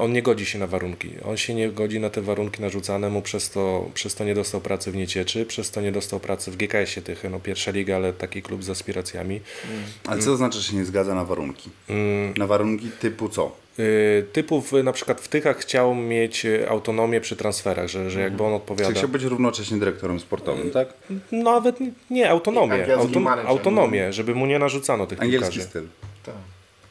[0.00, 1.10] on nie godzi się na warunki.
[1.24, 4.60] On się nie godzi na te warunki narzucane mu, przez to, przez to nie dostał
[4.60, 8.12] pracy w Niecieczy, przez to nie dostał pracy w GKS-ie Tychy, no pierwsza liga, ale
[8.12, 9.40] taki klub z aspiracjami.
[10.06, 11.70] Ale co to znaczy, że się nie zgadza na warunki?
[12.36, 13.56] Na warunki typu co?
[13.78, 18.50] Y, Typów na przykład w Tychach chciał mieć autonomię przy transferach, że, że jakby on
[18.50, 18.92] Czy odpowiada.
[18.94, 20.88] chciał być równocześnie dyrektorem sportowym, tak?
[21.32, 21.76] Nawet
[22.10, 22.72] nie- autonomię.
[22.72, 23.50] Angielski Auto, manager.
[23.50, 25.70] autonomię, żeby mu nie narzucano tych Angielski piłkarzy.
[25.70, 25.86] styl.
[26.26, 26.34] Tak.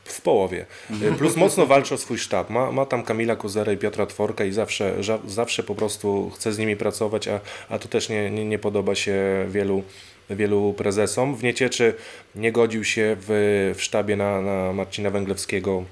[0.06, 0.65] W połowie.
[1.04, 2.50] Y, Plus mocno walczy o swój sztab.
[2.50, 6.54] Ma, ma tam Kamila Kozera i Piotra Tworka i zawsze, ża- zawsze po prostu chce
[6.54, 7.39] z nimi pracować, a,
[7.70, 9.15] a to też nie, nie, nie podoba się
[9.50, 9.84] wielu,
[10.30, 11.36] wielu prezesom.
[11.36, 11.94] W Niecieczy
[12.36, 15.84] nie godził się w, w sztabie na, na Marcina Węglewskiego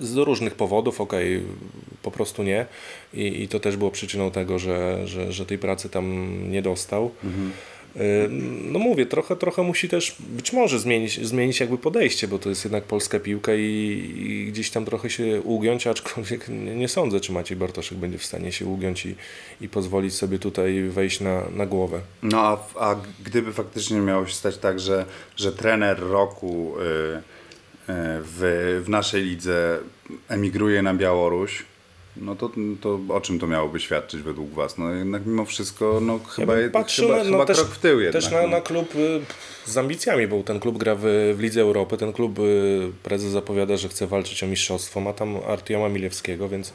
[0.00, 1.42] z różnych powodów, okej,
[2.02, 2.66] po prostu nie.
[3.14, 7.10] I, I to też było przyczyną tego, że, że, że tej pracy tam nie dostał.
[7.24, 7.28] Y,
[8.62, 12.64] No mówię, trochę, trochę musi też być może zmienić, zmienić jakby podejście, bo to jest
[12.64, 13.62] jednak polska piłka i,
[14.16, 18.24] i gdzieś tam trochę się ugiąć, aczkolwiek nie, nie sądzę, czy Maciej Bartoszek będzie w
[18.24, 19.14] stanie się ugiąć i,
[19.60, 22.00] i pozwolić sobie tutaj wejść na, na głowę.
[22.22, 25.04] No a, a gdyby faktycznie miało się stać tak, że,
[25.36, 27.22] że trener roku y, y,
[28.22, 29.78] w, w naszej lidze
[30.28, 31.64] emigruje na Białoruś,
[32.20, 32.50] no to,
[32.80, 34.78] to o czym to miałoby świadczyć według Was?
[34.78, 38.00] No jednak mimo wszystko, no chyba, bym patrzył chyba, no chyba też- krok w tył
[38.00, 38.22] jednak.
[38.22, 38.48] Też na, no.
[38.48, 39.20] na klub y,
[39.64, 41.02] z ambicjami, bo ten klub gra w,
[41.36, 45.36] w Lidze Europy, ten klub y, prezes zapowiada, że chce walczyć o mistrzostwo, ma tam
[45.48, 46.72] Artioma Milewskiego, więc,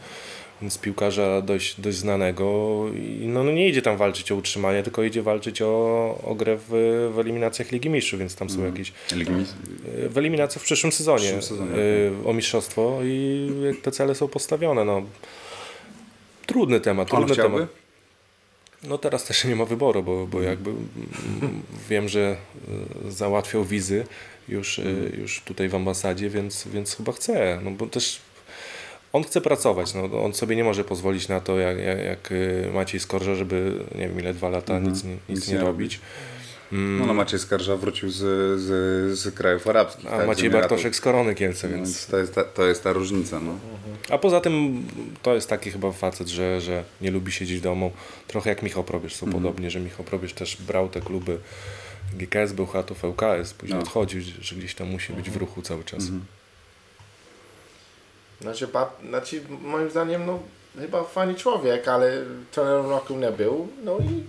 [0.61, 5.03] więc piłkarza dość, dość znanego i no, no nie idzie tam walczyć o utrzymanie, tylko
[5.03, 6.69] idzie walczyć o, o grę w,
[7.15, 9.53] w eliminacjach Ligi Mistrzów, więc tam są jakieś Ligi Mis-
[10.05, 13.49] y, w eliminacjach w przyszłym sezonie, przyszłym sezonie, y, o mistrzostwo i
[13.81, 14.85] te cele są postawione.
[14.85, 15.01] No.
[16.45, 17.55] Trudny temat, trudny chciałby?
[17.55, 17.81] temat.
[18.83, 22.35] No teraz też nie ma wyboru, bo, bo jakby mm, wiem, że
[23.05, 24.05] y, załatwiał wizy
[24.49, 27.59] już, y, już tutaj w ambasadzie, więc, więc chyba chce.
[27.63, 28.21] No bo też
[29.13, 29.93] on chce pracować.
[29.93, 33.83] No, on sobie nie może pozwolić na to, jak, jak, jak y, Maciej Skorża, żeby
[33.95, 35.99] nie wiem ile, dwa lata nic, nie- nic, Nic nie nie robić.
[36.71, 38.17] No, no Maciej Skarża wrócił z,
[38.61, 40.13] z, z krajów arabskich.
[40.13, 40.49] A tak, Maciej.
[40.49, 41.89] Bartoszek z Korony Kielce, No, więc...
[41.89, 43.39] Więc to jest ta, to jest ta różnica.
[43.39, 43.55] No.
[44.09, 44.83] A poza tym
[45.21, 47.91] to jest taki chyba facet, że, że nie lubi siedzieć w domu.
[48.27, 51.37] Trochę jak Michał Probierz są podobnie, że Michał Probierz też brał te kluby
[52.13, 53.83] GKS, Bełchatów, ŁKS, później No.
[53.83, 56.03] odchodził, że gdzieś tam musi być w ruchu cały czas.
[58.41, 60.39] Znaczy, ba, znaczy, moim zdaniem, no,
[60.79, 63.67] chyba fajny człowiek, ale trenerem roku nie był.
[63.83, 64.23] No i,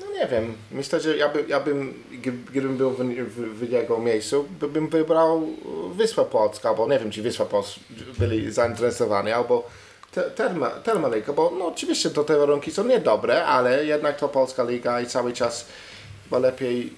[0.00, 3.70] no nie wiem, myślę, że ja, by, ja bym, gdy- gdybym był w, w, w
[3.70, 5.46] jego miejscu, by, bym wybrał
[5.94, 7.80] Wyspę Polską, albo nie wiem, czy Wyspa Polska
[8.18, 9.66] byli zainteresowani, albo
[10.12, 10.70] te, Terma,
[11.36, 15.32] bo no oczywiście to te warunki są niedobre, ale jednak to Polska Liga i cały
[15.32, 15.66] czas
[16.24, 16.90] chyba lepiej e,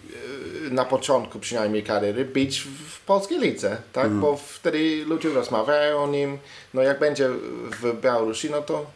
[0.70, 4.10] na początku przynajmniej kariery być w, w polskiej lidze, tak?
[4.10, 6.38] Bo wtedy ludzie rozmawiają o nim,
[6.74, 7.28] no jak będzie
[7.82, 8.86] w Białorusi, no to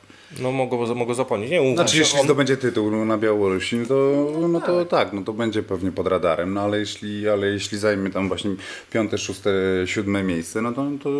[0.41, 1.51] No mogło, mogło zapomnieć.
[1.51, 5.13] Nie, umówmy Znaczy, się, jeśli on- zdobędzie tytuł na Białorusi, no to, no to tak,
[5.13, 8.51] no to będzie pewnie pod radarem, no ale jeśli, ale jeśli zajmie tam właśnie
[8.93, 9.51] piąte, szóste,
[9.85, 11.11] siódme miejsce, no to, to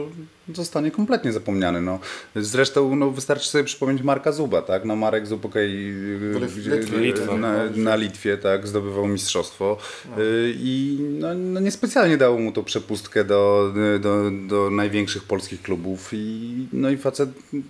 [0.55, 1.83] zostanie kompletnie zapomniany.
[1.83, 1.99] No.
[2.37, 4.85] Zresztą no, wystarczy sobie przypomnieć Marka Zuba, tak?
[4.85, 6.79] No Marek Zub, Litwie.
[6.79, 7.37] gdzie- Litwa.
[7.37, 9.77] na, na Litwie, tak, zdobywał mistrzostwo
[10.19, 16.09] y, i no, no niespecjalnie dało mu to przepustkę do, do, do największych polskich klubów
[16.13, 17.29] i no i facet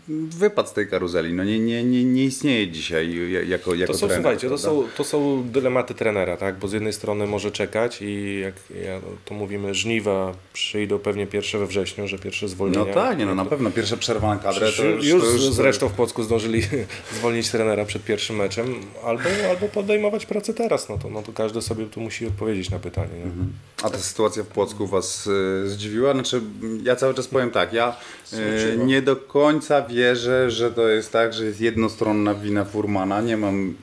[0.08, 1.32] wypadł z tej karuzeli.
[1.32, 4.22] No nie, nie, nie, nie istnieje dzisiaj jako, jako To są, trener.
[4.22, 6.58] słuchajcie, to są, to są dylematy trenera, tak?
[6.58, 11.58] Bo z jednej strony może czekać i jak ja, to mówimy, żniwa przyjdą pewnie pierwsze
[11.58, 12.94] we wrześniu, że pierwsze No zwolnienia.
[12.94, 15.88] tak, nie, no na pewno pierwsza przerwa na kadrę to już, już to już zresztą
[15.88, 16.62] w Płocku zdążyli
[17.18, 18.66] zwolnić trenera przed pierwszym meczem,
[19.05, 22.79] albo, albo podejmować pracę teraz, no to, no to każdy sobie tu musi odpowiedzieć na
[22.79, 23.14] pytanie.
[23.18, 23.24] Nie?
[23.24, 23.53] Mhm.
[23.83, 26.12] A ta sytuacja w Płocku Was y, zdziwiła?
[26.12, 26.40] Znaczy,
[26.83, 27.96] ja cały czas powiem tak, ja
[28.33, 33.20] y, nie do końca wierzę, że to jest tak, że jest jednostronna wina Furmana.
[33.20, 33.74] Nie mam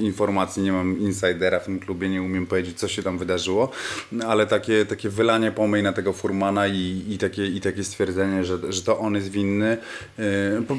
[0.00, 3.70] informacji, nie mam insidera w tym klubie, nie umiem powiedzieć, co się tam wydarzyło,
[4.12, 8.13] No, ale takie, takie wylanie pomyj na tego Furmana i, i, takie, i takie stwierdzenie,
[8.42, 9.76] że, że to on jest winny,
[10.18, 10.22] y,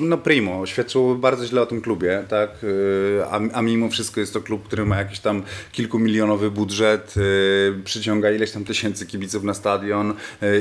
[0.01, 2.49] no primo, świadczyło bardzo źle o tym klubie, tak?
[2.63, 7.83] Y, A, a mimo wszystko jest to klub, który ma jakiś tam kilkumilionowy budżet, y,
[7.83, 10.13] przyciąga ileś tam tysięcy kibiców na stadion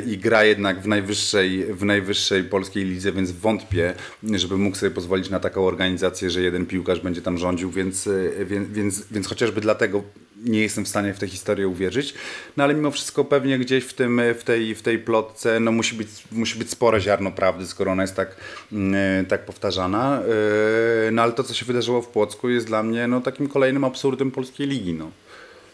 [0.07, 3.95] i gra jednak w najwyższej, w najwyższej polskiej lidze, więc wątpię,
[4.35, 8.09] żeby mógł sobie pozwolić na taką organizację, że jeden piłkarz będzie tam rządził, więc,
[8.47, 10.03] więc, więc, więc chociażby dlatego
[10.45, 12.15] nie jestem w stanie w tę historię uwierzyć,
[12.57, 15.95] no ale mimo wszystko pewnie gdzieś w, tym, w, tej, w tej plotce no musi,
[15.95, 18.37] być, musi być spore ziarno prawdy, skoro ona jest tak,
[18.73, 20.23] mm, tak powtarzana.
[20.27, 23.85] Yy, No ale to, co się wydarzyło w Płocku jest dla mnie no, takim kolejnym
[23.85, 24.93] absurdem polskiej ligi.
[24.93, 25.11] No.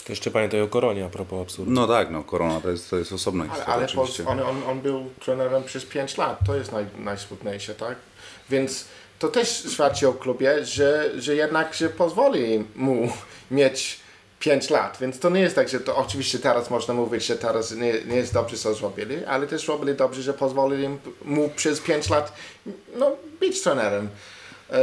[0.04, 1.70] To jeszcze pamiętaj o koronie a propos absurdu.
[1.72, 4.24] No tak, no korona to jest, to jest osobna Ale, historia ale oczywiście.
[4.24, 7.96] po, on, on, on był trenerem przez 5 lat, to jest naj, najsmutniejsze, tak?
[8.50, 8.84] Więc
[9.18, 13.12] to też świadczy o klubie, że, że jednak że pozwoli mu
[13.50, 14.00] mieć
[14.40, 17.72] 5 lat, więc to nie jest tak, że to oczywiście teraz można mówić, że teraz
[17.72, 20.88] nie, nie jest dobrze co zrobili, ale też robili dobrze, że pozwolili
[21.24, 22.32] mu przez 5 lat
[22.96, 24.08] no, być trenerem.
[24.70, 24.78] E,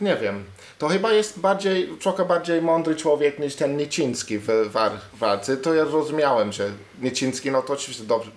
[0.00, 0.44] nie wiem.
[0.78, 5.56] To chyba jest bardziej, trochę bardziej mądry człowiek niż ten Nieciński w war, walce.
[5.56, 8.30] To ja rozumiałem, że Nieciński, no to oczywiście dobrze,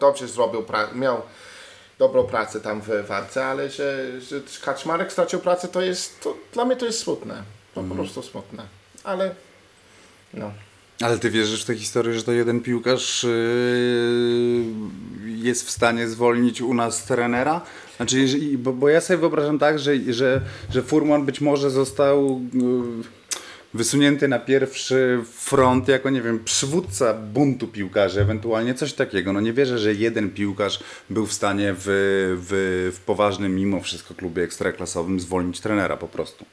[0.00, 1.22] dobrze zrobił, miał
[1.98, 6.64] dobrą pracę tam w walce, ale że, że Kaczmarek stracił pracę, to jest, to, dla
[6.64, 7.42] mnie to jest smutne.
[7.74, 8.66] To po prostu smutne.
[9.04, 9.34] Ale,
[10.34, 10.52] no.
[11.00, 14.64] Ale ty wierzysz w tę historię, że to jeden piłkarz yy,
[15.26, 17.60] jest w stanie zwolnić u nas trenera?
[17.96, 22.40] Znaczy, jeżeli, bo, bo ja sobie wyobrażam tak, że, że, że Furman być może został
[22.54, 22.62] yy,
[23.74, 29.32] wysunięty na pierwszy front jako, nie wiem, przywódca buntu piłkarzy, ewentualnie coś takiego.
[29.32, 31.84] No nie wierzę, że jeden piłkarz był w stanie w,
[32.48, 36.44] w, w poważnym, mimo wszystko, klubie ekstraklasowym zwolnić trenera po prostu.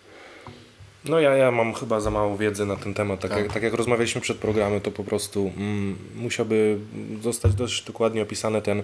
[1.06, 3.20] No ja, ja mam chyba za mało wiedzy na ten temat.
[3.20, 3.40] Tak, Tak.
[3.44, 6.78] Jak, tak jak rozmawialiśmy przed programem, to po prostu mm, musiałby
[7.22, 8.84] zostać dość dokładnie opisany ten,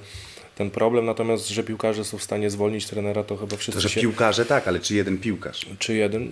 [0.56, 1.06] ten problem.
[1.06, 4.02] Natomiast, że piłkarze są w stanie zwolnić trenera, to chyba To, wszyscy że się...
[4.02, 5.66] piłkarze tak, ale czy jeden piłkarz?
[5.80, 6.32] Czy jeden?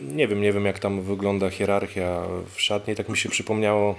[0.00, 2.22] Nie wiem, nie wiem jak tam wygląda hierarchia
[2.54, 2.94] w szatni.
[2.94, 3.94] Tak mi się przypomniało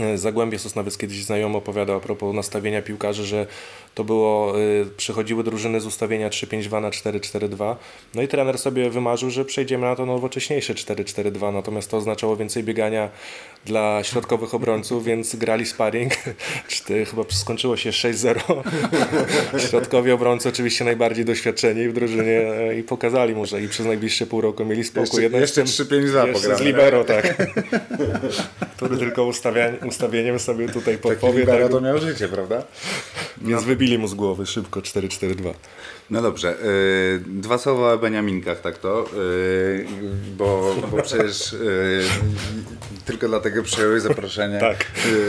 [0.00, 3.46] e, Zagłębie Sosnowiec kiedyś znajomy opowiadał a propos nastawienia piłkarzy, że
[3.94, 7.76] to było, y, przychodziły drużyny z ustawienia 3-5-2 na 4-4-2.
[8.14, 12.64] No i trener sobie wymarzył, że przejdziemy na to nowocześniejsze 4-4-2, natomiast to oznaczało więcej
[12.64, 13.08] biegania
[13.64, 16.12] dla środkowych obrońców, więc grali sparring.
[17.10, 18.34] Chyba skończyło się 6-0.
[19.68, 24.26] Środkowi obrońcy oczywiście najbardziej doświadczeni w drużynie e, i pokazali mu, że i przez najbliższe
[24.26, 25.22] pół roku mieli spokój.
[25.22, 27.36] Jeszcze- jeszcze z tym- 3-5-2 jeszcze z libero, tak.
[28.76, 29.24] Który tylko
[29.86, 31.38] ustawieniem sobie tutaj podpowie.
[31.40, 32.62] libero Tak, to miał życie, prawda?
[33.42, 35.54] więc wybili mu z głowy szybko 4-4-2.
[36.10, 39.86] No dobrze, y, dwa słowa o Beniaminkach, tak to, y,
[40.36, 42.04] bo, bo przecież y,
[43.04, 44.86] tylko dlatego przyjąłeś zaproszenie, Tak.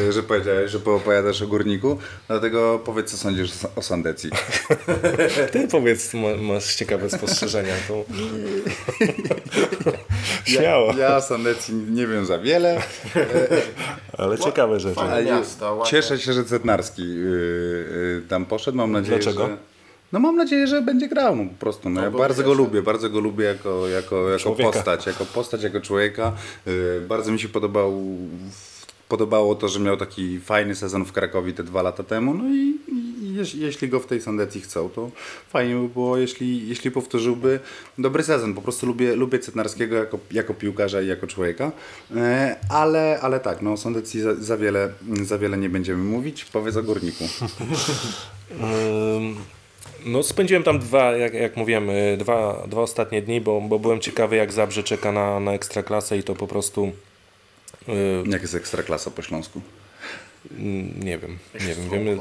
[0.08, 1.98] y, że powiedziałeś, że poopowiadasz o Górniku,
[2.28, 4.30] dlatego powiedz co sądzisz o Sandecji.
[5.52, 7.74] Ty powiedz, ma, masz ciekawe spostrzeżenia.
[7.88, 8.06] To...
[10.46, 12.82] Śmiało, Ja, ja o Sandecji nie wiem za wiele,
[14.18, 15.02] ale ciekawe rzeczy.
[15.26, 19.48] Miasto, cieszę się, że Cetnarski y, y, tam poszedł, mam nadzieję, Dlaczego?
[19.48, 19.58] że...
[20.12, 21.90] No mam nadzieję, że będzie grał no, po prostu.
[21.90, 24.72] No, ja bo bardzo go lubię, bardzo go lubię jako, jako, jako Człowieka.
[24.72, 26.32] postać, jako postać, jako człowieka.
[26.68, 28.02] Y, bardzo mi się podobał,
[29.08, 32.34] podobało to, że miał taki fajny sezon w Krakowie te dwa lata temu.
[32.34, 32.74] No i,
[33.56, 35.12] jeśli go w tej Sandecji chcą, to
[35.50, 37.60] fajnie by było, jeśli, jeśli powtórzyłby
[37.98, 38.54] dobry sezon.
[38.54, 41.72] Po prostu lubię, lubię Cetnarskiego jako, jako piłkarza i jako człowieka.
[42.16, 44.90] E, ale, ale tak, no o Sandecji za, za, wiele,
[45.24, 46.46] za wiele nie będziemy mówić.
[46.46, 47.24] Powiedz o Górniku.
[50.06, 54.00] No spędziłem tam dwa, jak, jak mówiłem, y, dwa, dwa ostatnie dni, bo, bo byłem
[54.00, 56.92] ciekawy jak Zabrze czeka na, na Ekstraklasę i to po prostu
[57.90, 57.94] y,
[58.30, 59.62] Jak jest ekstraklasa po śląsku?
[60.52, 61.90] Mm, Nie wiem, nie wiem.
[61.90, 62.18] Wiemy,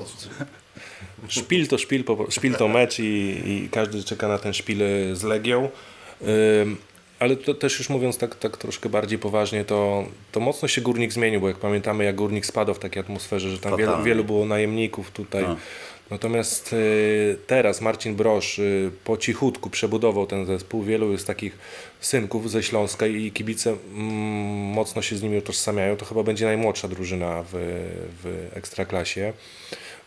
[1.29, 3.03] szpil to szpil, szpil to mecz i,
[3.47, 5.69] i każdy czeka na ten szpil y, z Legią.
[7.19, 11.13] Ale to też już mówiąc tak, tak troszkę bardziej poważnie, to, to mocno się Górnik
[11.13, 14.47] zmienił, bo jak pamiętamy jak Górnik spadł w takiej atmosferze, że tam wielu, wielu było
[14.47, 15.45] najemników tutaj.
[15.45, 15.57] Tak.
[16.11, 20.83] Natomiast y, teraz Marcin Brosz y, po cichutku przebudował ten zespół.
[20.83, 21.59] Wielu jest takich
[22.01, 24.07] synków ze Śląska i kibice mm,
[24.75, 25.97] mocno się z nimi utożsamiają.
[25.97, 27.53] To chyba będzie najmłodsza drużyna w,
[28.23, 29.33] w Ekstraklasie.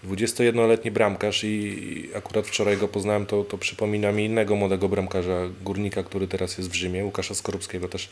[0.06, 6.04] 21-letni bramkarz i akurat wczoraj go poznałem, to, to przypomina mi innego młodego bramkarza górnika,
[6.04, 8.10] który teraz jest w Rzymie, Łukasza Skorupskiego, też,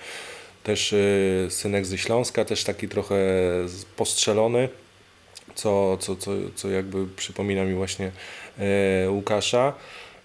[0.64, 3.16] też y, synek ze Śląska, też taki trochę
[3.96, 4.70] postrzelony
[5.56, 8.12] co, co, co, co jakby przypomina mi właśnie
[8.60, 9.74] e, Łukasza.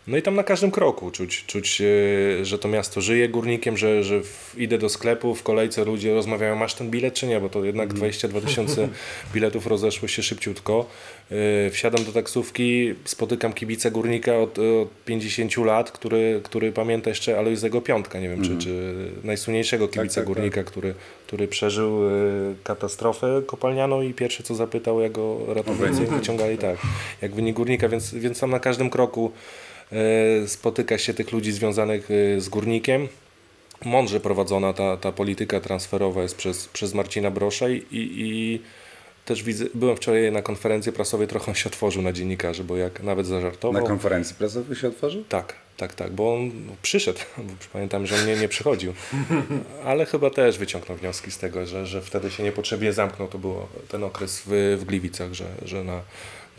[0.07, 4.05] No i tam na każdym kroku czuć, czuć e, że to miasto żyje górnikiem, że,
[4.05, 7.49] że w, idę do sklepu, w kolejce ludzie rozmawiają, masz ten bilet czy nie, bo
[7.49, 8.89] to jednak 22 tysiące
[9.35, 10.87] biletów rozeszło się szybciutko.
[11.31, 17.39] E, wsiadam do taksówki, spotykam kibica górnika od, od 50 lat, który, który pamięta jeszcze
[17.39, 18.95] Alojzego Piątka, nie wiem, czy, czy
[19.25, 20.35] najsłynniejszego kibica tak, tak.
[20.35, 20.95] górnika, który,
[21.27, 22.11] który przeżył e,
[22.65, 26.77] katastrofę kopalnianą i pierwsze co zapytał, jak go ratownicy wyciągali, tak,
[27.23, 29.33] jak wynik górnika, więc, więc tam na każdym kroku
[30.47, 33.09] spotyka się tych ludzi związanych e, z górnikiem.
[33.85, 38.61] Mądrze prowadzona ta, ta polityka transferowa jest przez, przez Marcina Brosza i, i
[39.25, 43.27] też widzę, byłem wczoraj na konferencji prasowej, trochę się otworzył na dziennikarzy, bo jak nawet
[43.27, 43.85] Na zażartował.
[43.87, 45.25] konferencji prasowej się otworzył?
[45.25, 46.51] Tak, tak, tak, bo on
[46.83, 48.93] przyszedł, bo pamiętam, że on nie, nie przychodził,
[49.85, 53.55] ale chyba też wyciągnął wnioski z tego, że, że wtedy się niepotrzebnie zamknął, to był
[53.89, 56.01] ten okres w, w Gliwicach, że, że na,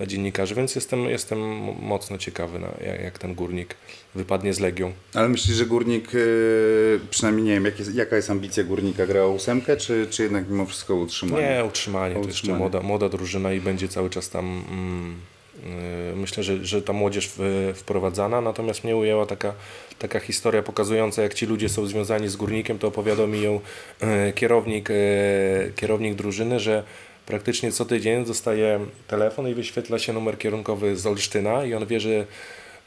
[0.01, 1.39] na dziennikarzy, więc jestem, jestem
[1.81, 3.75] mocno ciekawy, na, jak, jak ten górnik
[4.15, 4.91] wypadnie z Legią.
[5.13, 9.23] Ale myślisz, że Górnik, yy, przynajmniej nie wiem, jak jest, jaka jest ambicja Górnika, gra
[9.23, 11.49] o ósemkę, czy, czy jednak mimo wszystko utrzymanie?
[11.49, 12.59] Nie, utrzymanie, to jeszcze utrzymanie.
[12.59, 14.63] młoda, młoda drużyna i będzie cały czas tam.
[14.71, 15.15] Mm,
[16.09, 17.31] yy, myślę, że, że ta młodzież
[17.75, 19.53] wprowadzana, natomiast mnie ujęła taka,
[19.99, 23.59] taka historia pokazująca, jak ci ludzie są związani z górnikiem, to opowiadał mi ją
[23.99, 24.89] e, kierownik,
[25.75, 26.83] kierownik drużyny, że
[27.25, 31.99] praktycznie co tydzień dostaje telefon i wyświetla się numer kierunkowy z Olsztyna i on wie,
[31.99, 32.25] że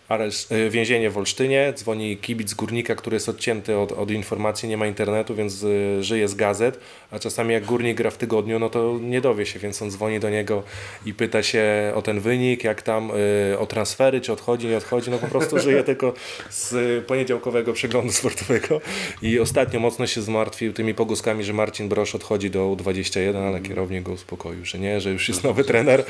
[0.09, 4.77] areszt, e, więzienie w Olsztynie, dzwoni kibic górnika, który jest odcięty od, od informacji, nie
[4.77, 6.81] ma internetu, więc e, żyje z gazet,
[7.11, 10.21] a czasami jak górnik gra w tygodniu, no to nie dowie się, więc on dzwoni
[10.21, 10.63] do niego
[11.07, 13.11] i pyta się o ten wynik, jak tam,
[13.53, 16.15] e, o transfery, czy odchodzi, nie odchodzi, no po prostu żyje tylko
[16.51, 18.81] z poniedziałkowego przeglądu sportowego.
[19.23, 24.03] I ostatnio mocno się zmartwił tymi pogłoskami, że Marcin Brosz odchodzi do U21, ale kierownik
[24.03, 26.05] go uspokoił, że nie, że już jest nowy trener.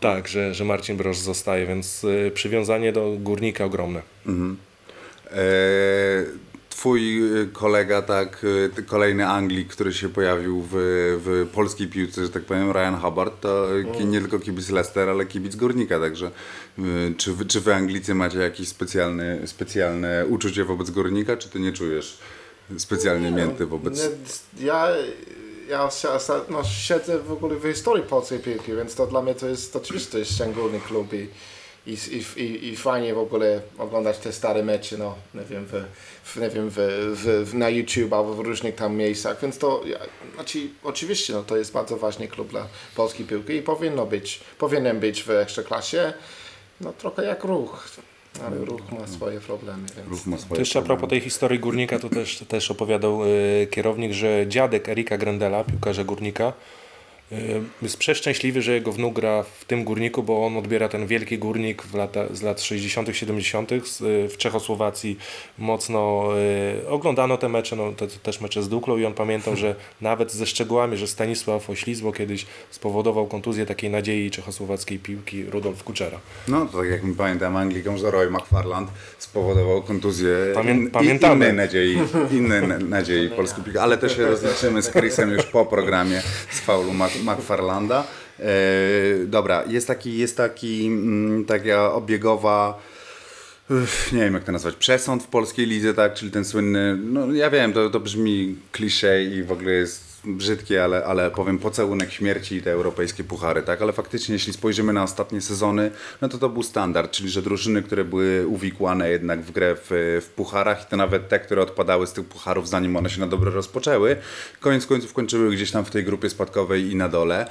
[0.00, 4.02] Tak, że, że Marcin Brosz zostaje, więc y, przywiązanie do górnika ogromne.
[5.30, 10.74] E, Twój kolega, tak, ty- kolejny Anglik, który się pojawił w,
[11.24, 13.66] w polskiej piłce, że tak powiem, Ryan Hubbard, to
[13.98, 16.30] ki- nie tylko kibic Leicester, ale kibic Górnika, także
[16.78, 21.60] y, czy wy, czy wy Anglicy macie jakieś specjalne, specjalne uczucie wobec Górnika, czy ty
[21.60, 22.18] nie czujesz
[22.78, 24.08] specjalnie mięty wobec...
[24.58, 24.88] Nie, ja,
[25.68, 25.88] ja
[26.50, 30.12] no, siedzę w ogóle w historii polskiej piłki, więc to dla mnie to jest oczywiście
[30.12, 31.28] to jest szczególny klub i,
[31.86, 35.72] i, i, i, i fajnie w ogóle oglądać te stare mecze, no, nie wiem, w,
[36.24, 39.82] w, nie wiem w, w, w, na YouTube albo w różnych tam miejscach, więc to,
[39.86, 39.98] ja,
[40.34, 42.66] znaczy, oczywiście, no, to jest bardzo ważny klub dla
[42.96, 46.12] polskiej piłki i powinno być, powinien być w Ekstraklasie,
[46.80, 47.88] no trochę jak ruch,
[48.46, 50.08] ale ruch ma swoje problemy, więc...
[50.08, 53.68] Ruch ma To swoje jeszcze a propos tej historii górnika, to też, też opowiadał y,
[53.70, 56.52] kierownik, że dziadek Erika Grendela, piłkarza górnika,
[57.82, 61.82] jest przeszczęśliwy, że jego wnuk gra w tym górniku, bo on odbiera ten wielki górnik
[61.82, 63.70] w lata, z lat 60., 70.
[63.86, 65.18] z, y, w Czechosłowacji.
[65.58, 66.28] Mocno
[66.84, 70.32] y, oglądano te mecze, no, te, też mecze z Duklą i on pamiętał, że nawet
[70.32, 76.18] ze szczegółami, że Stanisław Oślizło kiedyś spowodował kontuzję takiej nadziei czechosłowackiej piłki Rudolf Kuczera.
[76.48, 81.34] No, to tak jak my pamiętam Angliką, że Roy McFarland spowodował kontuzję Pamię- in, pamiętamy.
[81.44, 81.98] innej nadziei,
[82.30, 86.22] innej na- nadziei polskiej piłki, ale to się rozliczymy z Chrisem już po programie
[86.62, 86.92] faulu
[87.24, 88.04] McFarlanda.
[88.38, 88.44] E,
[89.26, 92.78] dobra, jest taki, jest taki, mm, taka obiegowa
[94.12, 97.50] nie wiem jak to nazwać, przesąd w polskiej lidze, tak, czyli ten słynny, no ja
[97.50, 102.56] wiem, to, to brzmi klisze i w ogóle jest brzydkie, ale, ale powiem pocałunek śmierci
[102.56, 106.48] i te europejskie puchary, tak, ale faktycznie jeśli spojrzymy na ostatnie sezony, no to to
[106.48, 110.86] był standard, czyli że drużyny, które były uwikłane jednak w grę w, w pucharach i
[110.86, 114.16] to nawet te, które odpadały z tych pucharów zanim one się na dobre rozpoczęły,
[114.60, 117.46] koniec końców kończyły gdzieś tam w tej grupie spadkowej i na dole.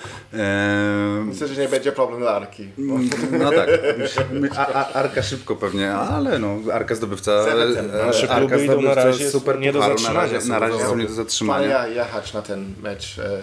[1.25, 2.67] Myślę, że nie będzie problem dla Arki.
[2.77, 2.99] bo-
[3.39, 3.69] no tak,
[4.57, 9.59] a, a, Arka szybko pewnie, ale no, Arka zdobywca, Zewetem, e, Arka zdobywca razie super
[9.59, 11.87] nie do pucharu, na zatrzymania razie, na razie są nie do zatrzymania.
[11.87, 13.41] jechać na ten mecz e,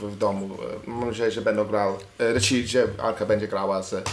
[0.00, 0.58] w, w domu.
[0.86, 4.08] E, Mam nadzieję, że będą grał, e, czyli, że Arka będzie grała z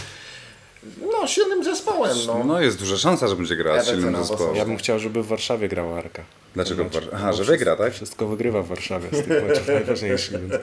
[1.12, 2.16] no, silnym zespołem.
[2.26, 2.44] No.
[2.44, 4.56] No jest duża szansa, że będzie grała z silnym zespołem.
[4.56, 6.22] Ja bym chciał, żeby w Warszawie grała Arka.
[6.54, 6.84] Dlaczego?
[6.84, 7.92] w Znaczy, Aha, że wygra, tak?
[7.92, 10.40] Wszystko wygrywa w Warszawie z tych meczów najważniejszych.
[10.40, 10.54] Więc...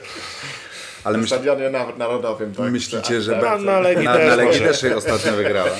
[1.04, 2.54] Ale w myśl, stadionie na- narodowym.
[2.54, 5.70] Tak, myślicie, że tak, będzie- na Legii na, też na Legii też ostatnio wygrała.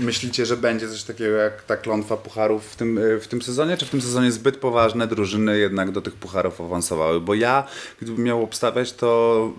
[0.00, 3.76] Myślicie, że będzie coś takiego jak ta klątwa pucharów w tym, e, w tym sezonie?
[3.76, 7.20] Czy w tym sezonie zbyt poważne drużyny jednak do tych pucharów awansowały?
[7.20, 7.64] Bo ja,
[8.02, 9.52] gdybym miał obstawiać, to...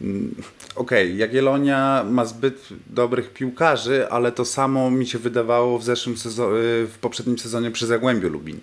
[0.00, 0.34] mm,
[0.74, 6.58] Okej, Jagiellonia ma zbyt dobrych piłkarzy, ale to samo mi się wydawało w zeszłym sezonie,
[6.62, 8.60] w poprzednim sezonie przy Zagłębiu Lubin.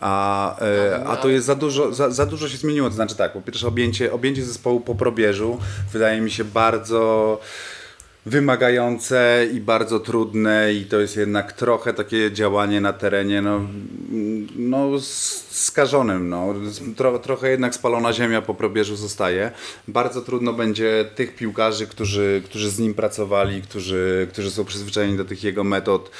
[0.00, 2.88] A, e, a to jest za dużo, za, za dużo się zmieniło.
[2.88, 5.58] To znaczy tak, po pierwsze objęcie, objęcie zespołu po probierzu
[5.92, 7.40] wydaje mi się bardzo
[8.28, 13.60] wymagające i bardzo trudne i to jest jednak trochę takie działanie na terenie no,
[14.56, 14.90] no
[15.50, 16.28] skażonym.
[16.28, 16.54] No.
[16.96, 19.50] Tro, trochę jednak spalona ziemia po probierzu zostaje.
[19.88, 25.24] Bardzo trudno będzie tych piłkarzy, którzy, którzy z nim pracowali, którzy, którzy są przyzwyczajeni do
[25.24, 26.10] tych jego metod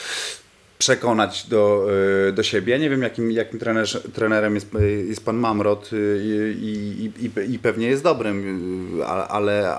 [0.79, 1.89] przekonać do,
[2.29, 2.79] y, do siebie.
[2.79, 4.68] Nie wiem, jakim, jakim trenerz, trenerem jest,
[5.09, 6.20] jest pan Mamrot y,
[6.61, 9.76] i, i, i, i pewnie jest dobrym, ale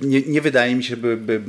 [0.00, 1.40] nie, nie wydaje mi się, by, by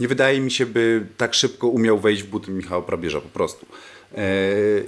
[0.00, 3.66] nie wydaje mi się, by tak szybko umiał wejść w buty Michała Probierza po prostu.
[4.16, 4.24] E,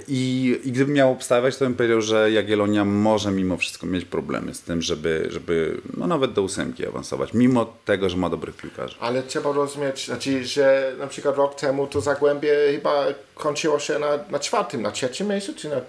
[0.07, 4.53] I, I gdybym miał obstawiać, to bym powiedział, że Jagiellonia może mimo wszystko mieć problemy
[4.53, 8.95] z tym, żeby, żeby no nawet do ósemki awansować, mimo tego, że ma dobrych piłkarzy.
[8.99, 13.05] Ale trzeba rozumieć, znaczy, że na przykład rok temu to Zagłębie chyba
[13.35, 15.81] kończyło się na, na czwartym, na trzecim miejscu, czy na,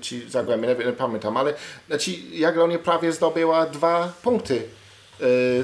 [0.00, 1.54] czy Zagłębie, nie, nie pamiętam, ale
[1.88, 4.62] znaczy Jagiellonia prawie zdobyła dwa punkty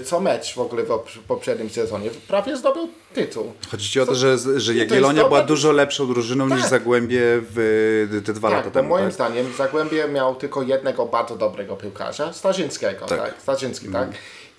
[0.04, 2.10] co mecz w ogóle w op- poprzednim sezonie.
[2.28, 3.52] Prawie zdobył tytuł.
[3.70, 6.70] Chodzi ci o to, że, że Jagiellonia była dużo lepszą drużyną niż Tak.
[6.70, 7.20] Zagłębie
[7.54, 8.88] w te dwa Tak, lata temu.
[8.88, 9.12] moim tak?
[9.14, 13.20] zdaniem Zagłębie miał tylko jednego bardzo dobrego piłkarza, Starzyńskiego, Tak.
[13.20, 13.34] tak?
[13.42, 14.08] Starzyński, tak?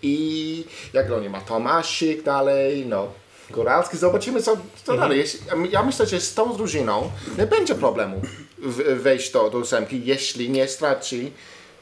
[0.02, 3.08] I Jagiellonia ma Tomasik dalej, no.
[3.50, 5.18] Góralski, zobaczymy co, co dalej.
[5.18, 5.40] Jeśli,
[5.72, 8.22] ja myślę, że z tą drużyną nie będzie problemu
[8.96, 11.32] wejść do, do ósemki, jeśli nie straci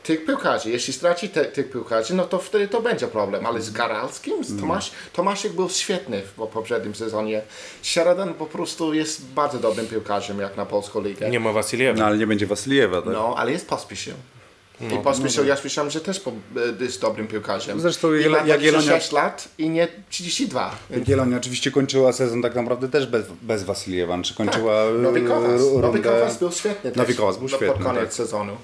[0.07, 0.69] tych piłkarzy.
[0.69, 3.45] Jeśli straci te, tych piłkarzy, no to wtedy to będzie problem.
[3.45, 7.41] Ale z Garalskim, z Tomasz, Tomasik był świetny w poprzednim sezonie.
[7.81, 11.29] Sheridan po prostu jest bardzo dobrym piłkarzem jak na polską ligę.
[11.29, 11.99] Nie ma Wasiliewa.
[11.99, 13.13] No ale nie będzie Wasiliewa, tak?
[13.13, 14.13] No, ale jest Pospisil.
[14.81, 17.79] I Pospisil, ja słyszałem, że też po, e, jest dobrym piłkarzem.
[17.81, 20.75] Zresztą I ma Jagiellonia- 26 lat i nie 32.
[20.89, 25.01] Jagiellonia oczywiście kończyła sezon tak naprawdę też bez, bez Wasiliewa, czy kończyła Tak.
[25.01, 25.51] Nowy Kowas.
[25.51, 25.81] r- rundę...
[25.87, 28.13] Nowy Kowas był świetny Nowy też Kowas był no, świetny, pod koniec tak.
[28.13, 28.57] sezonu.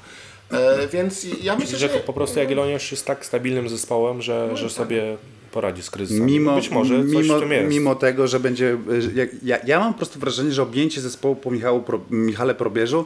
[0.54, 2.00] E, więc ja myślę, Że że...
[2.00, 5.18] po prostu Jagiellonia już jest tak stabilnym zespołem, że, że sobie
[5.52, 6.26] poradzi z kryzysem.
[6.26, 7.70] Mimo, Być może coś mimo, w tym jest.
[7.70, 8.78] mimo tego, że będzie.
[9.16, 13.06] Ja, ja, ja mam po prostu wrażenie, że objęcie zespołu po Michału Pro, Michale Probierzu,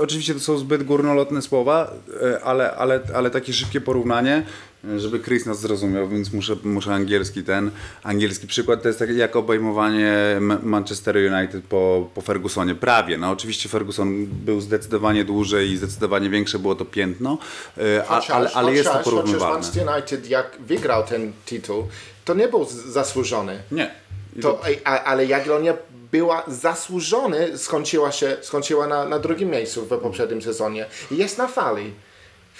[0.00, 4.42] oczywiście to są zbyt górnolotne słowa, e, ale, ale, ale takie szybkie porównanie,
[4.96, 7.70] żeby Chris nas zrozumiał, więc muszę, muszę angielski ten,
[8.02, 13.30] angielski przykład, to jest tak jak obejmowanie Ma- Manchester United po, po Fergusonie, prawie, no
[13.30, 17.38] oczywiście Ferguson był zdecydowanie dłużej i zdecydowanie większe było to piętno,
[18.08, 19.54] a, Chociaż, ale, ale jest to chociaż, porównywalne.
[19.54, 21.88] Manchester United jak wygrał ten tytuł,
[22.24, 23.58] to nie był zasłużony.
[23.72, 23.90] Nie.
[24.42, 25.74] To, a, ale Jagiellonia
[26.12, 30.86] była zasłużony, skończyła się, skończyła na, na drugim miejscu w poprzednim sezonie.
[31.10, 31.92] Jest na fali.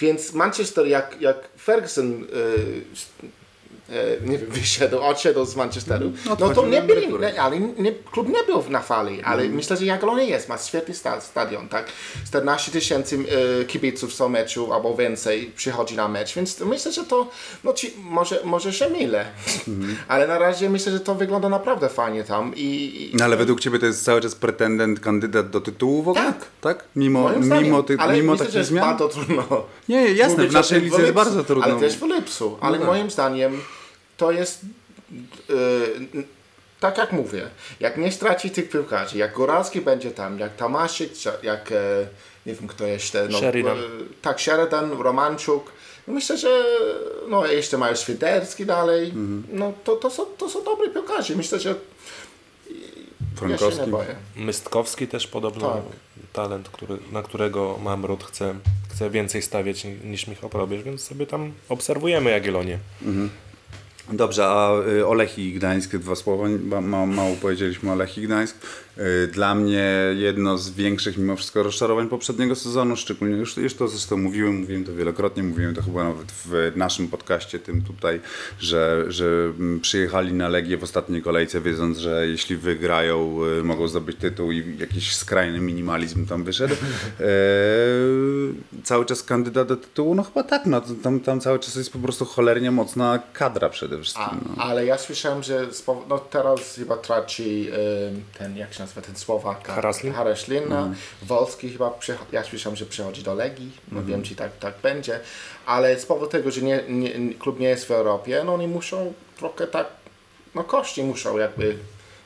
[0.01, 2.27] Więc Manchester, jak, jak Ferguson e,
[4.25, 8.43] nie wiem, wyszedł, odszedł z Manchesteru, no to nie byli, nie, ale nie, klub nie
[8.43, 11.85] był na fali, ale myślę, że Jagiellonia jest, ma świetny sta, stadion, tak?
[12.25, 13.17] 14 tysięcy
[13.61, 17.29] e, kibiców co meczu albo więcej przychodzi na mecz, więc myślę, że to,
[17.63, 19.25] no ci, może, może się mylę,
[20.07, 23.59] ale na razie myślę, że to wygląda naprawdę fajnie tam i, i No ale według
[23.59, 26.25] Ciebie to jest cały czas pretendent, kandydat do tytułu w ogóle?
[26.25, 26.51] Tak.
[26.61, 26.83] Tak?
[26.95, 28.85] Mimo, moim zdaniem, mimo, ty, ale mimo myślę, że takich jest zmian?
[28.85, 29.65] bardzo trudno.
[29.89, 31.63] Nie, jasne, mówić w naszej lidze jest bardzo trudno.
[31.63, 32.57] Ale też w Lipsu.
[32.61, 32.87] Ale tak.
[32.87, 33.61] moim zdaniem
[34.21, 34.61] to jest
[35.49, 35.53] e,
[36.79, 37.47] tak jak mówię,
[37.79, 41.11] jak nie straci tych piłkarzy, jak Góralski będzie tam, jak Tomaszyk,
[41.43, 41.75] jak e,
[42.45, 43.77] nie wiem kto jeszcze, no, Sheridan.
[43.77, 43.81] e,
[44.21, 45.71] tak, Sheridan, Romanczuk,
[46.07, 46.63] no myślę, że
[47.29, 49.43] no jeszcze mają Świderski dalej, Mhm.
[49.51, 53.81] no to, to, są, to są dobrzy piłkarze, myślę, że ja się Frankowski.
[53.81, 54.15] nie boję.
[54.35, 55.81] Mystkowski też podobno Tak.
[56.33, 58.55] talent, który, na którego Mamrot chce,
[58.91, 62.79] chce więcej stawiać ni- niż Michał Probierz, więc sobie tam obserwujemy Jagiellonię.
[64.13, 68.57] Dobrze, a y, o Lechii Gdańsk dwa słowa, ma, ma, mało powiedzieliśmy o Lechii Gdańsk.
[68.97, 73.87] Y, Dla mnie jedno z większych mimo wszystko rozczarowań poprzedniego sezonu, szczególnie już, już to
[73.87, 78.21] zresztą mówiłem, mówiłem to wielokrotnie, mówiłem to chyba nawet w naszym podcaście tym tutaj,
[78.59, 79.25] że, że
[79.59, 84.51] mm, przyjechali na Legię w ostatniej kolejce wiedząc, że jeśli wygrają y, mogą zdobyć tytuł
[84.51, 86.75] i jakiś skrajny minimalizm tam wyszedł.
[87.19, 87.25] E,
[88.83, 90.15] cały czas kandydat do tytułu?
[90.15, 93.97] No chyba tak, no, tam, tam cały czas jest po prostu cholernie mocna kadra przede
[94.01, 94.23] wszystkim.
[94.25, 94.63] A, No.
[94.63, 95.67] ale ja słyszałem, że
[96.09, 97.67] no teraz chyba traci
[98.37, 99.67] ten, jak się nazywa ten Słowak?
[99.67, 100.13] Haraslin?
[100.13, 100.77] Haraslin, no.
[100.77, 100.95] Mhm.
[101.23, 101.99] Wolski chyba,
[102.31, 105.19] ja słyszałem, że przychodzi do Legii, no wiem, czy tak, tak będzie,
[105.65, 109.13] ale z powodu tego, że nie, nie, klub nie jest w Europie, no oni muszą
[109.37, 109.87] trochę tak,
[110.55, 111.77] no kości muszą jakby,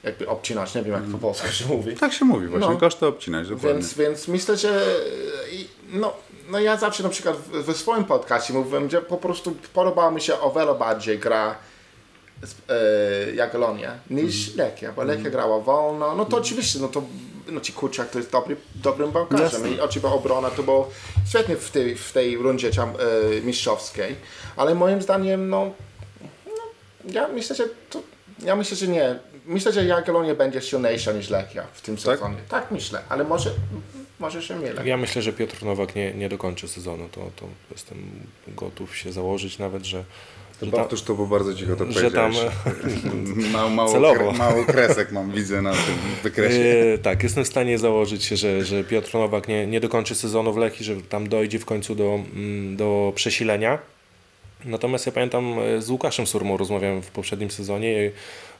[0.04, 1.20] jakby obcinać, nie wiem jak Mhm.
[1.20, 1.96] po polsku się mówi.
[1.96, 2.78] Tak się mówi właśnie, No.
[2.78, 3.74] koszty obcinać, dokładnie.
[3.74, 4.86] Więc, więc myślę, że
[5.90, 6.14] no,
[6.50, 10.22] no ja zawsze na przykład w- we swoim podcastie mówiłem, że po prostu podobała mi
[10.22, 11.56] się o wiele bardziej gra
[12.70, 17.04] e, Jagiellonia niż Lechia, bo Lechia grała wolno, no to oczywiście, no to
[17.52, 19.46] no ci Kurczak to jest dobry, dobrym bramkarzem.
[19.46, 19.70] Jasne.
[19.70, 20.90] i oczywiście obrona to było
[21.30, 24.16] świetnie w tej, w tej rundzie tam, e, mistrzowskiej,
[24.56, 25.72] ale moim zdaniem no,
[26.46, 26.64] no
[27.12, 28.02] ja myślę, że to,
[28.40, 32.06] ja myślę, że nie, myślę, że Jagiellonia będzie silniejsza niż Lechia w tym Tak?
[32.06, 32.36] sezonie.
[32.50, 33.50] Tak myślę, ale może,
[34.20, 34.88] może się mylę.
[34.88, 37.98] Ja myślę, że Piotr Nowak nie, nie dokończy sezonu, to, to jestem
[38.48, 40.04] gotów się założyć nawet, że,
[40.60, 42.32] To Bartusz to bo bardzo cicho to że tam.
[43.54, 44.32] Mało, mało, Celowo.
[44.32, 46.62] mało kresek mam, widzę na tym wykresie.
[46.94, 50.54] E, tak, jestem w stanie założyć się, że, że Piotr Nowak nie, nie dokończy sezonu
[50.54, 53.80] w Lechii, że tam dojdzie w końcu do, mm, do przesilenia.
[54.66, 58.12] Natomiast ja pamiętam e, z Łukaszem Surmą rozmawiałem w poprzednim sezonie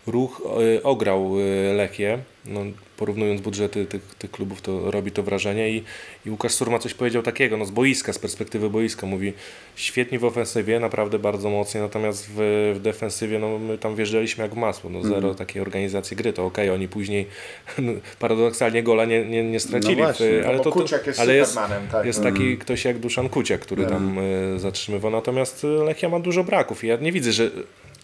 [0.08, 0.42] Ruch
[0.78, 2.20] y, ograł y, Lechię.
[2.46, 2.62] No,
[2.98, 5.70] porównując budżety tych, tych klubów, to robi to wrażenie.
[5.70, 5.84] I,
[6.26, 9.08] I Łukasz Surma coś powiedział takiego, no z boiska, z perspektywy boiska.
[9.08, 9.34] Mówi,
[9.76, 14.54] świetni w ofensywie, naprawdę bardzo mocni, natomiast w, w defensywie no, my tam wjeżdżaliśmy jak
[14.54, 14.90] w masło.
[14.90, 16.34] No, zero takiej organizacji gry.
[16.34, 17.26] To okej, oni później
[17.78, 19.98] no, paradoksalnie gola nie, nie, nie stracili.
[19.98, 21.56] No właśnie, no ale to, to, Kuciak jest ale jest,
[21.92, 22.06] tak.
[22.06, 25.12] jest taki ktoś jak Duszan Kuciak, który tam y, zatrzymywał.
[25.12, 27.52] Natomiast Lechia ma dużo braków i ja nie widzę, że,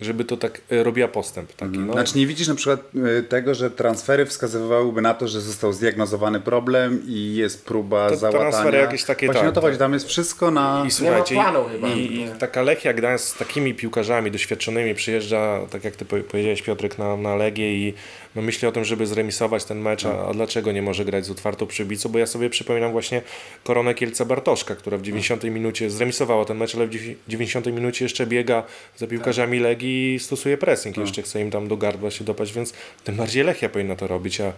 [0.02, 1.54] żeby to tak y, robiła postęp.
[1.54, 1.93] Taki, no.
[1.93, 2.80] Znaczy nie widzisz na przykład
[3.20, 8.16] y, tego, że transfery wskazywałyby na to, że został zdiagnozowany problem i jest próba To
[8.16, 8.49] załatania.
[8.52, 9.80] transfery jakieś takie, Właśnie tak, o to chodzi, tak.
[9.80, 10.84] tam jest wszystko na...
[10.88, 11.88] I słuchajcie, planu chyba.
[11.88, 16.62] i, i taka Lechia Gdańsk z takimi piłkarzami doświadczonymi przyjeżdża, tak jak ty po- powiedziałeś
[16.62, 17.93] Piotrek, na, na Legię i
[18.36, 21.32] no myśli o tym, żeby zremisować ten mecz, a, a dlaczego nie może grać z
[21.32, 23.21] otwartą przybicą, bo ja sobie przypominam właśnie
[23.63, 28.05] koronę Kielca Bartoszka, która w 90 minucie zremisowała ten mecz, ale w dziewię- 90 minucie
[28.05, 28.63] jeszcze biega
[28.97, 32.73] za piłkarzami Legii i stosuje pressing, jeszcze chce im tam do gardła się dopaść, więc
[33.03, 34.53] tym bardziej Lechia powinna to robić, a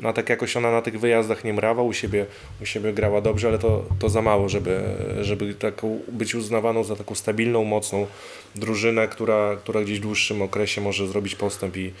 [0.00, 2.26] no tak jakoś ona na tych wyjazdach nie mrawa, u siebie,
[2.62, 4.80] u siebie grała dobrze, ale to, to za mało, żeby,
[5.20, 8.06] żeby taką, być uznawaną za taką stabilną, mocną
[8.54, 11.92] drużynę, która, która gdzieś w dłuższym okresie może zrobić postęp i,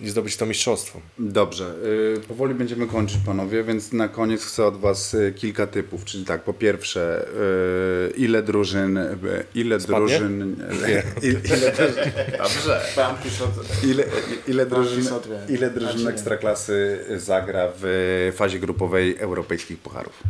[0.00, 1.00] i zdobyć to mistrzostwo.
[1.18, 1.74] Dobrze,
[2.16, 6.24] y, powoli będziemy kończyć panowie, więc na koniec chcę od was y, kilka typów, czyli
[6.24, 7.26] tak, po pierwsze,
[8.08, 8.98] y, ile drużyn,
[9.54, 9.96] ile Spadnie?
[9.98, 11.40] drużyn, ile, ile,
[11.72, 12.80] drużyn- Dobrze.
[13.84, 14.04] Ile,
[14.48, 15.04] ile drużyn,
[15.48, 20.22] ile drużyn Znaczy- ekstraklasy zagra w fazie grupowej europejskich pucharów?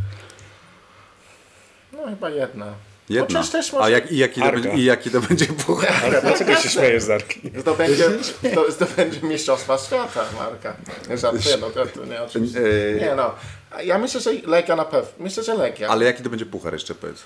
[1.92, 2.74] No chyba jedna.
[3.08, 3.38] Jedna.
[3.38, 3.84] Chociaż też może...
[3.84, 4.60] A jak, i, jaki to Arka.
[4.60, 5.92] będzie, i jaki to będzie puchar?
[6.04, 7.40] Ale dlaczego się śmiejesz z Arki?
[7.58, 8.10] Zdobędzie,
[8.54, 10.76] to zdobędzie mistrzostwa świata, Marka.
[11.10, 12.60] Nie żartuję, no to, to nie oczywiście.
[13.00, 13.34] Nie no,
[13.82, 15.88] ja myślę, że Legia na pewno, myślę, że Legia.
[15.88, 17.22] Ale jaki to będzie puchar jeszcze powiedz?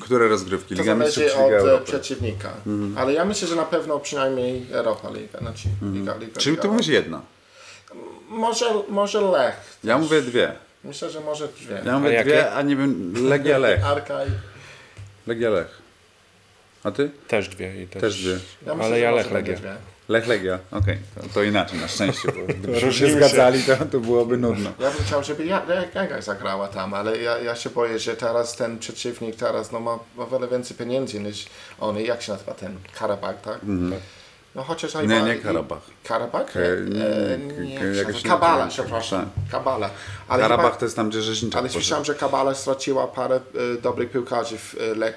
[0.00, 0.76] Które rozgrywki?
[0.76, 1.84] to Liga zależy Mistrzów czy od Liga e, Europy?
[1.84, 2.50] przeciwnika.
[2.96, 5.38] Ale ja myślę, że na pewno przynajmniej Europa Liga.
[5.38, 6.62] Znaczy, Liga, Liga, Czyli Liga.
[6.62, 7.20] to mówisz jedna.
[8.28, 9.78] Może, może Lech.
[9.84, 10.52] Ja mówię dwie.
[10.84, 11.82] Myślę, że może dwie.
[11.84, 12.30] Ja mówię jakie?
[12.30, 13.84] dwie, a nie wiem, Legia Lech.
[13.84, 14.28] Arka i...
[15.26, 15.78] Legia Lech.
[16.84, 17.10] A ty?
[17.28, 17.82] Też dwie.
[17.82, 18.38] I też, Też dwie.
[18.66, 19.54] Ja myślę, ale ja Lech Legia.
[19.56, 19.74] dwie.
[20.08, 20.98] Lech Legia, okej.
[21.14, 24.72] To, to inaczej na szczęście, gdybyśmy się zgadzali, to, to byłoby nudno.
[24.80, 25.62] Ja bym chciał, żeby ja-
[25.94, 29.98] Jaga zagrała tam, ale ja, ja się boję, że teraz ten przeciwnik teraz no, ma,
[30.16, 31.46] ma wiele więcej pieniędzy niż
[31.80, 32.06] oni.
[32.06, 32.76] Jak się nazywa ten?
[32.98, 33.58] Karabach, tak?
[34.56, 35.26] No chociaż Mhm.
[35.26, 35.78] Nie, nie Karabach.
[36.04, 36.52] Karabach?
[36.52, 38.28] Ke- E, nie, nie, nazywa?
[38.28, 39.20] Kabala, nie- przepraszam.
[39.20, 39.50] tak.
[39.50, 39.90] Kabala.
[40.28, 43.80] Ale Karabach chyba, to jest tam, gdzie Rzeźniczak ale słyszałem, że Kabala straciła parę e,
[43.82, 45.12] dobrych piłkarzy w, e, e,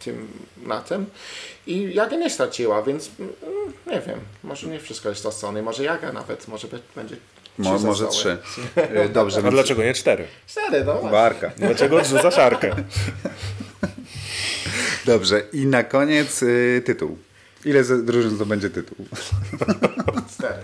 [0.00, 0.28] w tym,
[0.66, 1.06] na tym
[1.66, 3.32] i Jaga nie straciła, więc mm,
[3.86, 7.16] nie wiem, może nie wszystko jest stracone, może Jaga nawet, może be- będzie
[7.58, 8.38] Mo, może trzy.
[9.06, 10.26] Y, Dobrze, A więc dlaczego nie cztery?
[10.46, 10.94] Cztery, no.
[10.94, 11.50] Barka.
[11.56, 12.74] Dlaczego odrzucasz Arkę?
[15.06, 17.18] Dobrze, i na koniec y, tytuł.
[17.64, 18.96] Ile drużyn zdobędzie tytuł?
[20.34, 20.54] Cztery.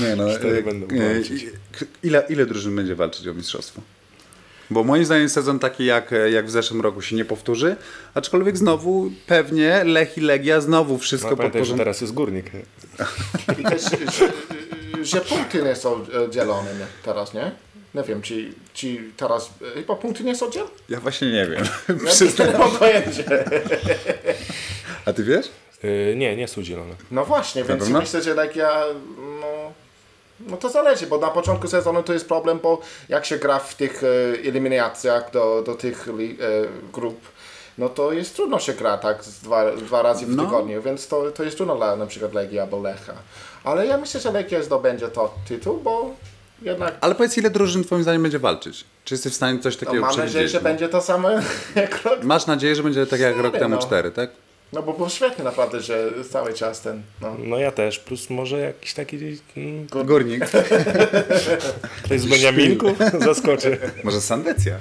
[0.00, 1.42] Nie no, Cztery y, będą walczyć.
[1.42, 1.52] y,
[2.02, 3.80] ile, ile drużyn będzie walczyć o mistrzostwo?
[4.70, 7.76] Bo moim zdaniem sezon taki jak, jak w zeszłym roku się nie powtórzy,
[8.14, 12.50] aczkolwiek znowu pewnie Lech i Legia znowu wszystko No, pamiętaj, że teraz jest górnik.
[13.60, 13.82] I też,
[14.18, 14.32] że,
[15.04, 16.86] że punkty nie są e, dzielone nie?
[17.04, 17.52] teraz, nie?
[17.94, 20.70] Nie wiem, czy, czy teraz, e, chyba punkty nie są dzielone?
[20.88, 21.64] Ja właśnie nie wiem.
[22.38, 23.22] Ja nie mam pojęcia.
[25.04, 25.46] A ty wiesz?
[25.84, 26.94] Y, nie, nie są dzielone.
[27.10, 28.00] No właśnie, więc pewno?
[28.00, 28.82] myślę, że Legia,
[29.40, 29.72] no,
[30.40, 33.74] no to zależy, bo na początku sezonu to jest problem, bo jak się gra w
[33.74, 34.06] tych e,
[34.48, 36.46] eliminacjach do, do tych li, e,
[36.92, 37.20] grup,
[37.78, 40.44] no to jest trudno się gra tak z dwa, dwa razy w No.
[40.44, 43.12] tygodniu, więc to, to jest trudno dla na przykład Legii albo Lecha.
[43.64, 46.14] Ale ja myślę, że Legia zdobędzie to tytuł, bo
[46.62, 48.84] jednak Ale powiedz, ile drużyn twoim zdaniem będzie walczyć?
[49.04, 50.52] Czy jesteś w stanie coś no, takiego mam nadzieję, przewidzieć?
[50.52, 51.28] że będzie to samo
[51.74, 52.22] jak rok.
[52.22, 53.82] Masz nadzieję, że będzie tak jak rok Cztery, temu no.
[53.82, 54.30] cztery, tak?
[54.72, 57.36] No bo było świetnie naprawdę, że cały czas ten, no.
[57.38, 59.38] No ja też, plus może jakiś taki...
[59.56, 60.44] Mm, Górnik.
[62.04, 62.86] ktoś z Beniaminku
[63.18, 63.78] zaskoczy.
[64.04, 64.78] Może Sandecja.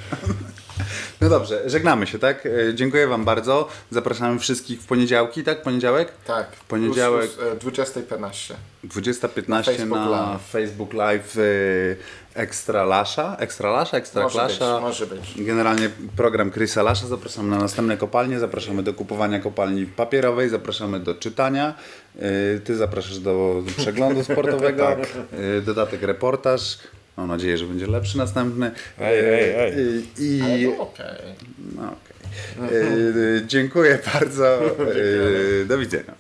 [1.22, 2.46] No dobrze, żegnamy się, tak?
[2.46, 3.68] E, Dziękuję Wam bardzo.
[3.92, 5.62] Zapraszamy wszystkich w poniedziałki, tak?
[5.62, 6.12] Poniedziałek?
[6.28, 6.48] Tak.
[6.68, 7.32] Poniedziałek.
[7.32, 8.54] Plus, plus, e, 20.15.
[8.84, 10.42] 20.15 Na Facebook na Live.
[10.52, 11.42] Facebook Live e,
[12.38, 13.36] Ekstra Lasza.
[13.40, 14.80] Ekstra Lasza, Ekstra Może być, Klasza.
[14.80, 15.34] może być.
[15.38, 17.08] Generalnie program Chrisa Lasza.
[17.08, 21.74] Zapraszamy na następne kopalnie, zapraszamy do kupowania kopalni papierowej, zapraszamy do czytania.
[22.20, 24.84] E, Ty zapraszasz do przeglądu sportowego.
[24.84, 25.00] Tak.
[25.58, 26.78] E, Dodatek reportaż.
[27.18, 28.72] Mam nadzieję, że będzie lepszy następny.
[29.00, 29.72] Ej, ej, ej.
[29.74, 31.06] E, I, Ale i no okej.
[31.76, 31.96] no,
[33.46, 34.60] Dziękuję bardzo.
[35.68, 36.14] Do widzenia.